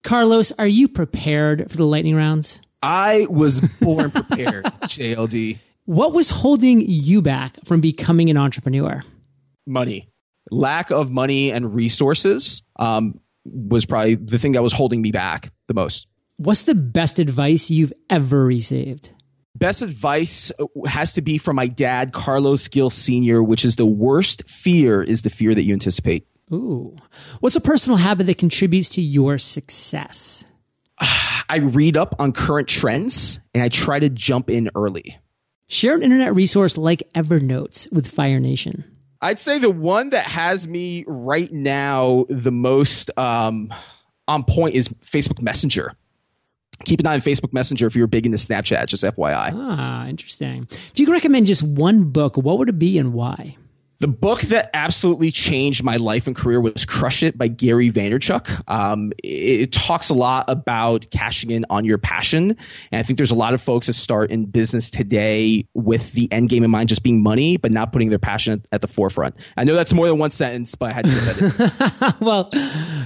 Carlos, 0.03 0.51
are 0.59 0.67
you 0.67 0.89
prepared 0.89 1.71
for 1.71 1.77
the 1.77 1.87
lightning 1.87 2.17
rounds? 2.17 2.61
I 2.83 3.27
was 3.31 3.61
born 3.81 4.11
prepared, 4.11 4.65
JLD. 4.65 5.59
What 5.85 6.13
was 6.13 6.31
holding 6.31 6.83
you 6.85 7.23
back 7.23 7.57
from 7.65 7.81
becoming 7.81 8.29
an 8.31 8.37
entrepreneur? 8.37 9.03
Money. 9.67 10.09
Lack 10.51 10.91
of 10.91 11.11
money 11.11 11.53
and 11.53 11.75
resources 11.75 12.63
um, 12.77 13.21
was 13.45 13.87
probably 13.87 14.17
the 14.17 14.39
thing 14.39 14.53
that 14.53 14.63
was 14.63 14.73
holding 14.73 15.01
me 15.01 15.13
back 15.13 15.53
the 15.69 15.75
most. 15.75 16.07
What's 16.37 16.65
the 16.65 16.75
best 16.75 17.21
advice 17.21 17.71
you've 17.71 17.93
ever 18.11 18.45
received? 18.45 19.11
Best 19.63 19.81
advice 19.81 20.51
uh, 20.59 20.67
has 20.89 21.13
to 21.13 21.23
be 21.23 21.39
from 21.39 21.55
my 21.55 21.69
dad, 21.69 22.13
Carlos 22.13 22.67
Gil 22.67 22.91
Sr., 22.91 23.45
which 23.45 23.65
is 23.65 23.77
the 23.77 23.87
worst 23.87 24.43
fear 24.49 25.05
is 25.05 25.23
the 25.23 25.31
fear 25.31 25.55
that 25.55 25.63
you 25.63 25.73
anticipate. 25.73 26.27
Ooh. 26.53 26.97
What's 27.39 27.55
a 27.55 27.61
personal 27.61 27.97
habit 27.97 28.27
that 28.27 28.39
contributes 28.39 28.89
to 28.89 29.01
your 29.01 29.39
success? 29.39 30.45
I 30.99 31.59
read 31.59 31.97
up 31.97 32.17
on 32.19 32.33
current 32.33 32.67
trends 32.67 33.39
and 33.55 33.63
I 33.63 33.69
try 33.69 34.01
to 34.01 34.11
jump 34.11 34.51
in 34.51 34.69
early. 34.75 35.17
Share 35.69 35.95
an 35.95 36.03
internet 36.03 36.35
resource 36.35 36.77
like 36.77 37.09
Evernote 37.15 37.91
with 37.93 38.09
Fire 38.09 38.41
Nation. 38.41 38.83
I'd 39.21 39.39
say 39.39 39.61
the 39.61 39.71
one 39.71 40.11
that 40.11 40.27
has 40.27 40.67
me 40.67 41.05
right 41.07 41.53
now 41.53 42.27
the 42.29 42.51
most 42.51 43.17
um, 43.17 43.73
on 44.27 44.43
point 44.43 44.75
is 44.75 44.89
Facebook 44.89 45.41
Messenger 45.41 45.95
keep 46.85 47.01
an 47.01 47.07
eye 47.07 47.15
on 47.15 47.21
Facebook 47.21 47.53
Messenger 47.53 47.87
if 47.87 47.97
you're 47.97 48.07
big 48.07 48.27
into 48.27 48.39
Snapchat, 48.39 48.87
just 48.87 49.05
FYI. 49.05 49.53
Ah, 49.55 50.07
interesting. 50.07 50.67
If 50.71 50.99
you 50.99 51.07
could 51.07 51.13
recommend 51.13 51.47
just 51.47 51.63
one 51.63 52.05
book, 52.05 52.37
what 52.37 52.59
would 52.59 52.69
it 52.69 52.79
be 52.79 52.99
and 52.99 53.13
why? 53.13 53.57
The 54.03 54.09
book 54.09 54.41
that 54.41 54.69
absolutely 54.75 55.31
changed 55.31 55.85
my 55.85 55.97
life 55.97 56.27
and 56.27 56.35
career 56.35 56.61
was 56.61 56.85
Crush 56.85 57.23
It 57.23 57.39
by 57.39 57.47
Gary 57.47 57.89
Vaynerchuk. 57.89 58.69
Um, 58.69 59.13
it, 59.23 59.61
it, 59.61 59.73
talks 59.73 60.11
a 60.11 60.15
lot 60.15 60.51
about 60.51 61.09
cashing 61.13 61.53
in 61.53 61.65
on 61.71 61.85
your 61.85 61.99
passion. 61.99 62.57
And 62.91 62.99
I 62.99 63.05
think 63.05 63.17
there's 63.17 63.31
a 63.31 63.37
lot 63.37 63.55
of 63.55 63.63
folks 63.63 63.87
that 63.87 63.93
start 63.93 64.33
in 64.33 64.47
business 64.47 64.91
today 64.91 65.69
with 65.73 66.11
the 66.15 66.27
end 66.33 66.49
game 66.49 66.65
in 66.65 66.71
mind, 66.73 66.89
just 66.89 67.05
being 67.05 67.23
money, 67.23 67.59
but 67.59 67.71
not 67.71 67.93
putting 67.93 68.09
their 68.09 68.19
passion 68.19 68.67
at 68.73 68.81
the 68.81 68.89
forefront. 68.89 69.37
I 69.57 69.63
know 69.63 69.77
that's 69.77 69.93
more 69.93 70.09
than 70.09 70.19
one 70.19 70.33
sentence, 70.33 70.75
but 70.75 70.91
I 70.91 70.95
had 70.95 71.05
to 71.05 71.11
get 71.13 71.39
that 71.69 72.17
well, 72.21 72.51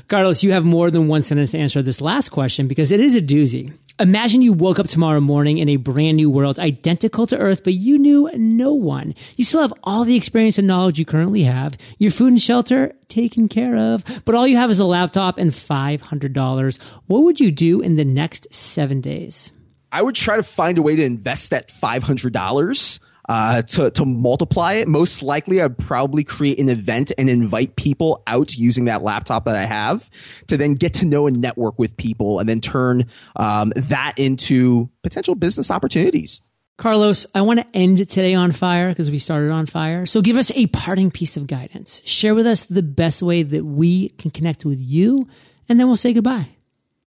Carlos, 0.08 0.42
you 0.42 0.52
have 0.52 0.64
more 0.64 0.90
than 0.90 1.08
one 1.08 1.20
sentence 1.20 1.50
to 1.50 1.58
answer 1.58 1.82
this 1.82 2.00
last 2.00 2.30
question 2.30 2.68
because 2.68 2.90
it 2.90 3.00
is 3.00 3.14
a 3.14 3.20
doozy. 3.20 3.70
Imagine 3.98 4.42
you 4.42 4.52
woke 4.52 4.78
up 4.78 4.88
tomorrow 4.88 5.20
morning 5.20 5.56
in 5.56 5.70
a 5.70 5.76
brand 5.76 6.18
new 6.18 6.28
world 6.28 6.58
identical 6.58 7.26
to 7.28 7.38
Earth, 7.38 7.64
but 7.64 7.72
you 7.72 7.98
knew 7.98 8.30
no 8.34 8.74
one. 8.74 9.14
You 9.36 9.44
still 9.44 9.62
have 9.62 9.72
all 9.84 10.04
the 10.04 10.16
experience 10.16 10.58
and 10.58 10.66
knowledge 10.66 10.85
you 10.94 11.04
currently 11.04 11.42
have, 11.42 11.76
your 11.98 12.10
food 12.10 12.28
and 12.28 12.40
shelter 12.40 12.94
taken 13.08 13.48
care 13.48 13.76
of, 13.76 14.04
but 14.24 14.34
all 14.34 14.46
you 14.46 14.56
have 14.56 14.70
is 14.70 14.78
a 14.78 14.84
laptop 14.84 15.38
and 15.38 15.50
$500. 15.50 16.82
What 17.06 17.22
would 17.22 17.40
you 17.40 17.50
do 17.50 17.80
in 17.80 17.96
the 17.96 18.04
next 18.04 18.46
seven 18.52 19.00
days? 19.00 19.52
I 19.92 20.02
would 20.02 20.14
try 20.14 20.36
to 20.36 20.42
find 20.42 20.78
a 20.78 20.82
way 20.82 20.96
to 20.96 21.04
invest 21.04 21.50
that 21.50 21.68
$500 21.68 23.00
uh, 23.28 23.62
to, 23.62 23.90
to 23.90 24.04
multiply 24.04 24.74
it, 24.74 24.88
most 24.88 25.22
likely 25.22 25.60
I'd 25.60 25.78
probably 25.78 26.24
create 26.24 26.58
an 26.58 26.68
event 26.68 27.12
and 27.18 27.28
invite 27.28 27.76
people 27.76 28.22
out 28.26 28.56
using 28.56 28.84
that 28.86 29.02
laptop 29.02 29.46
that 29.46 29.56
I 29.56 29.64
have 29.64 30.08
to 30.46 30.56
then 30.56 30.74
get 30.74 30.94
to 30.94 31.06
know 31.06 31.26
and 31.26 31.40
network 31.40 31.78
with 31.78 31.96
people 31.96 32.38
and 32.38 32.48
then 32.48 32.60
turn 32.60 33.06
um, 33.36 33.72
that 33.74 34.14
into 34.16 34.88
potential 35.02 35.34
business 35.34 35.70
opportunities. 35.70 36.40
Carlos, 36.76 37.26
I 37.34 37.40
want 37.40 37.60
to 37.60 37.66
end 37.76 37.98
today 37.98 38.34
on 38.34 38.52
fire 38.52 38.90
because 38.90 39.10
we 39.10 39.18
started 39.18 39.50
on 39.50 39.64
fire. 39.64 40.04
So 40.04 40.20
give 40.20 40.36
us 40.36 40.52
a 40.54 40.66
parting 40.66 41.10
piece 41.10 41.38
of 41.38 41.46
guidance. 41.46 42.02
Share 42.04 42.34
with 42.34 42.46
us 42.46 42.66
the 42.66 42.82
best 42.82 43.22
way 43.22 43.42
that 43.42 43.64
we 43.64 44.10
can 44.10 44.30
connect 44.30 44.66
with 44.66 44.80
you, 44.80 45.26
and 45.68 45.80
then 45.80 45.86
we'll 45.86 45.96
say 45.96 46.12
goodbye. 46.12 46.50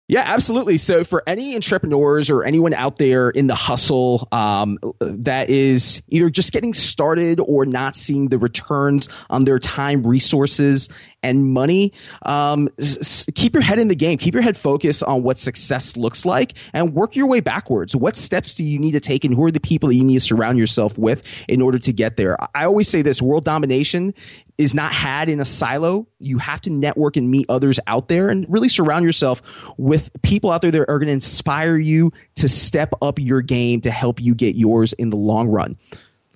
Yeah, 0.09 0.23
absolutely. 0.25 0.77
So 0.77 1.03
for 1.03 1.21
any 1.27 1.53
entrepreneurs 1.53 2.31
or 2.31 2.43
anyone 2.43 2.73
out 2.73 2.97
there 2.97 3.29
in 3.29 3.45
the 3.45 3.53
hustle 3.53 4.27
um, 4.31 4.79
that 4.99 5.51
is 5.51 6.01
either 6.07 6.31
just 6.31 6.51
getting 6.51 6.73
started 6.73 7.39
or 7.39 7.63
not 7.63 7.95
seeing 7.95 8.29
the 8.29 8.39
returns 8.39 9.07
on 9.29 9.43
their 9.43 9.59
time, 9.59 10.07
resources, 10.07 10.89
and 11.23 11.51
money, 11.51 11.93
um, 12.23 12.69
s- 12.79 13.25
keep 13.35 13.53
your 13.53 13.63
head 13.63 13.79
in 13.79 13.87
the 13.87 13.95
game. 13.95 14.17
Keep 14.17 14.33
your 14.33 14.43
head 14.43 14.57
focused 14.57 15.03
on 15.03 15.23
what 15.23 15.37
success 15.37 15.97
looks 15.97 16.25
like 16.25 16.53
and 16.73 16.93
work 16.93 17.15
your 17.15 17.27
way 17.27 17.39
backwards. 17.39 17.95
What 17.95 18.15
steps 18.15 18.55
do 18.55 18.63
you 18.63 18.79
need 18.79 18.91
to 18.91 18.99
take 18.99 19.23
and 19.23 19.33
who 19.33 19.43
are 19.45 19.51
the 19.51 19.59
people 19.59 19.89
that 19.89 19.95
you 19.95 20.03
need 20.03 20.15
to 20.15 20.25
surround 20.25 20.57
yourself 20.57 20.97
with 20.97 21.23
in 21.47 21.61
order 21.61 21.79
to 21.79 21.93
get 21.93 22.17
there? 22.17 22.37
I 22.55 22.65
always 22.65 22.87
say 22.89 23.01
this 23.01 23.21
world 23.21 23.45
domination 23.45 24.13
is 24.57 24.73
not 24.73 24.91
had 24.91 25.29
in 25.29 25.39
a 25.39 25.45
silo. 25.45 26.07
You 26.19 26.37
have 26.37 26.61
to 26.61 26.69
network 26.69 27.15
and 27.15 27.31
meet 27.31 27.45
others 27.47 27.79
out 27.87 28.09
there 28.09 28.29
and 28.29 28.45
really 28.49 28.67
surround 28.69 29.05
yourself 29.05 29.41
with 29.77 30.09
people 30.21 30.51
out 30.51 30.61
there 30.61 30.71
that 30.71 30.81
are 30.81 30.99
going 30.99 31.07
to 31.07 31.13
inspire 31.13 31.77
you 31.77 32.11
to 32.35 32.49
step 32.49 32.93
up 33.01 33.19
your 33.19 33.41
game 33.41 33.81
to 33.81 33.91
help 33.91 34.21
you 34.21 34.35
get 34.35 34.55
yours 34.55 34.93
in 34.93 35.11
the 35.11 35.17
long 35.17 35.47
run. 35.47 35.77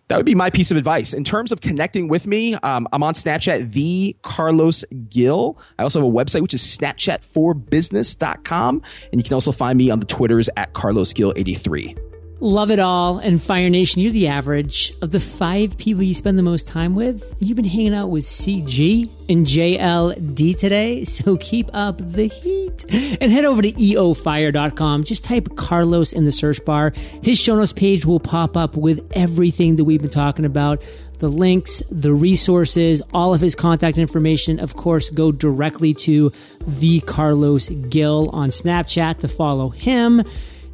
That 0.10 0.18
would 0.18 0.26
be 0.26 0.36
my 0.36 0.50
piece 0.50 0.70
of 0.70 0.76
advice. 0.78 1.14
In 1.14 1.24
terms 1.24 1.52
of 1.52 1.62
connecting 1.62 2.08
with 2.08 2.28
me, 2.28 2.54
um, 2.56 2.88
I'm 2.92 3.04
on 3.04 3.14
Snapchat, 3.14 3.72
the 3.74 4.18
Carlos 4.22 4.84
Gil. 5.10 5.58
I 5.80 5.84
also 5.84 6.02
have 6.02 6.08
a 6.08 6.12
website, 6.12 6.42
which 6.42 6.54
is 6.54 6.62
snapchatforbusiness.com. 6.62 8.82
And 9.12 9.20
you 9.20 9.24
can 9.24 9.34
also 9.34 9.52
find 9.52 9.78
me 9.78 9.90
on 9.90 10.00
the 10.00 10.06
Twitters 10.06 10.50
at 10.58 10.74
Carlos 10.74 11.14
Gil 11.14 11.34
83 11.36 11.96
Love 12.44 12.72
it 12.72 12.80
all. 12.80 13.20
And 13.20 13.42
Fire 13.42 13.70
Nation, 13.70 14.02
you're 14.02 14.12
the 14.12 14.28
average 14.28 14.94
of 15.02 15.12
the 15.12 15.22
five 15.22 15.78
people 15.78 16.04
you 16.04 16.14
spend 16.14 16.38
the 16.38 16.44
most 16.44 16.68
time 16.68 16.94
with. 16.94 17.34
You've 17.40 17.56
been 17.56 17.64
hanging 17.64 17.94
out 17.94 18.10
with 18.10 18.26
CG 18.26 19.10
and 19.30 19.48
JLD 19.48 20.58
today, 20.60 21.06
so 21.06 21.38
keep 21.40 21.70
up 21.74 22.00
the 22.00 22.28
heat. 22.28 22.84
And 23.22 23.32
head 23.32 23.46
over 23.46 23.62
to 23.62 23.72
eofire.com. 23.72 25.06
Just 25.06 25.24
type 25.24 25.56
Carlos 25.56 26.12
in 26.12 26.26
the 26.26 26.34
search 26.34 26.60
bar. 26.66 26.92
His 27.22 27.40
show 27.40 27.56
notes 27.56 27.72
page 27.72 28.06
will 28.06 28.20
pop 28.20 28.58
up 28.58 28.76
with 28.76 29.10
everything 29.14 29.78
that 29.78 29.86
we've 29.86 30.02
been 30.02 30.10
talking 30.10 30.44
about 30.44 30.84
the 31.20 31.30
links, 31.30 31.82
the 31.90 32.14
resources, 32.14 33.02
all 33.14 33.34
of 33.34 33.40
his 33.40 33.56
contact 33.56 33.98
information. 33.98 34.60
Of 34.60 34.76
course, 34.76 35.10
go 35.10 35.32
directly 35.32 35.94
to 35.94 36.34
the 36.68 37.00
Carlos 37.00 37.70
Gil 37.70 38.32
on 38.34 38.50
Snapchat 38.50 39.20
to 39.20 39.30
follow 39.30 39.70
him. 39.70 40.24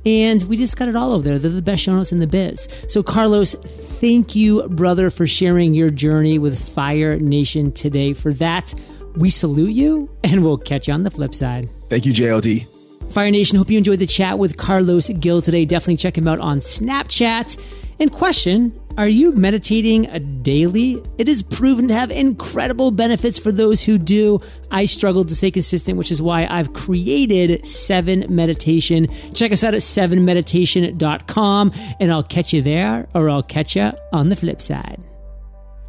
And 0.06 0.42
we 0.44 0.58
just 0.58 0.78
got 0.78 0.88
it 0.88 0.96
all 0.96 1.12
over 1.12 1.24
there. 1.24 1.40
They're 1.40 1.52
the 1.52 1.62
best 1.62 1.84
show 1.84 1.94
notes 1.94 2.12
in 2.12 2.20
the 2.20 2.28
biz. 2.28 2.68
So, 2.88 3.04
Carlos, 3.04 3.54
thank 4.00 4.36
you, 4.36 4.64
brother, 4.70 5.10
for 5.10 5.28
sharing 5.28 5.74
your 5.74 5.90
journey 5.90 6.40
with 6.40 6.58
Fire 6.58 7.18
Nation 7.18 7.72
today. 7.72 8.14
For 8.14 8.34
that, 8.36 8.74
we 9.16 9.30
salute 9.30 9.72
you 9.72 10.10
and 10.24 10.44
we'll 10.44 10.58
catch 10.58 10.88
you 10.88 10.94
on 10.94 11.04
the 11.04 11.12
flip 11.12 11.36
side. 11.36 11.70
Thank 11.90 12.06
you, 12.06 12.14
JLD. 12.14 12.66
Fire 13.12 13.32
Nation, 13.32 13.58
hope 13.58 13.70
you 13.70 13.78
enjoyed 13.78 14.00
the 14.00 14.06
chat 14.06 14.38
with 14.38 14.56
Carlos 14.58 15.10
Gil 15.10 15.42
today. 15.42 15.66
Definitely 15.66 15.98
check 15.98 16.18
him 16.18 16.28
out 16.28 16.40
on 16.40 16.60
Snapchat. 16.60 17.58
And 18.00 18.12
question 18.12 18.80
Are 18.98 19.08
you 19.08 19.32
meditating 19.34 20.06
a 20.08 20.20
daily? 20.20 21.02
It 21.18 21.28
is 21.28 21.44
proven 21.44 21.88
to 21.90 21.94
have 21.94 22.12
incredible 22.12 22.92
benefits 22.92 23.38
for 23.38 23.52
those 23.52 23.84
who 23.84 23.98
do. 23.98 24.40
I 24.72 24.86
struggle 24.86 25.26
to 25.26 25.36
stay 25.36 25.52
consistent, 25.52 25.98
which 25.98 26.12
is 26.12 26.22
why 26.22 26.48
I've 26.48 26.74
created 26.74 27.66
7 27.66 28.26
Meditation. 28.30 29.08
Check 29.34 29.52
us 29.52 29.64
out 29.64 29.74
at 29.74 29.82
7meditation.com, 29.82 31.74
and 32.00 32.12
I'll 32.12 32.24
catch 32.24 32.54
you 32.54 32.62
there 32.62 33.08
or 33.14 33.30
I'll 33.30 33.44
catch 33.44 33.76
you 33.76 33.92
on 34.14 34.30
the 34.30 34.36
flip 34.36 34.62
side. 34.62 35.09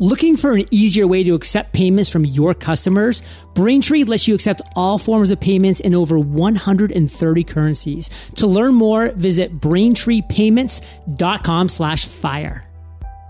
Looking 0.03 0.39
for 0.39 0.53
an 0.53 0.65
easier 0.71 1.07
way 1.07 1.25
to 1.25 1.35
accept 1.35 1.75
payments 1.75 2.09
from 2.09 2.25
your 2.25 2.55
customers? 2.55 3.23
Braintree 3.53 4.05
lets 4.05 4.27
you 4.27 4.35
accept 4.35 4.63
all 4.75 4.97
forms 4.97 5.31
of 5.31 5.41
payments 5.41 5.79
in 5.79 5.95
over 5.95 6.19
130 6.19 7.45
currencies. 7.45 8.09
To 8.37 8.47
learn 8.47 8.77
more, 8.77 9.11
visit 9.11 9.61
braintreepayments.com 9.61 11.69
slash 11.69 12.07
fire. 12.07 12.70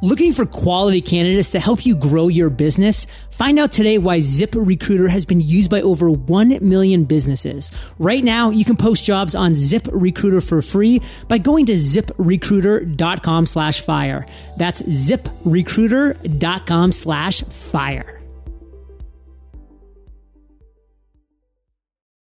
Looking 0.02 0.32
for 0.32 0.46
quality 0.46 1.02
candidates 1.02 1.50
to 1.50 1.60
help 1.60 1.84
you 1.84 1.94
grow 1.94 2.28
your 2.28 2.48
business? 2.48 3.06
Find 3.32 3.58
out 3.58 3.70
today 3.70 3.98
why 3.98 4.20
Zip 4.20 4.54
Recruiter 4.54 5.08
has 5.08 5.26
been 5.26 5.42
used 5.42 5.70
by 5.70 5.82
over 5.82 6.10
1 6.10 6.66
million 6.66 7.04
businesses. 7.04 7.70
Right 7.98 8.24
now, 8.24 8.48
you 8.48 8.64
can 8.64 8.76
post 8.76 9.04
jobs 9.04 9.34
on 9.34 9.54
Zip 9.54 9.86
Recruiter 9.92 10.40
for 10.40 10.62
free 10.62 11.02
by 11.28 11.36
going 11.36 11.66
to 11.66 11.74
ziprecruiter.com 11.74 13.44
slash 13.44 13.82
fire. 13.82 14.24
That's 14.56 14.80
ziprecruiter.com 14.80 16.92
slash 16.92 17.42
fire. 17.42 18.19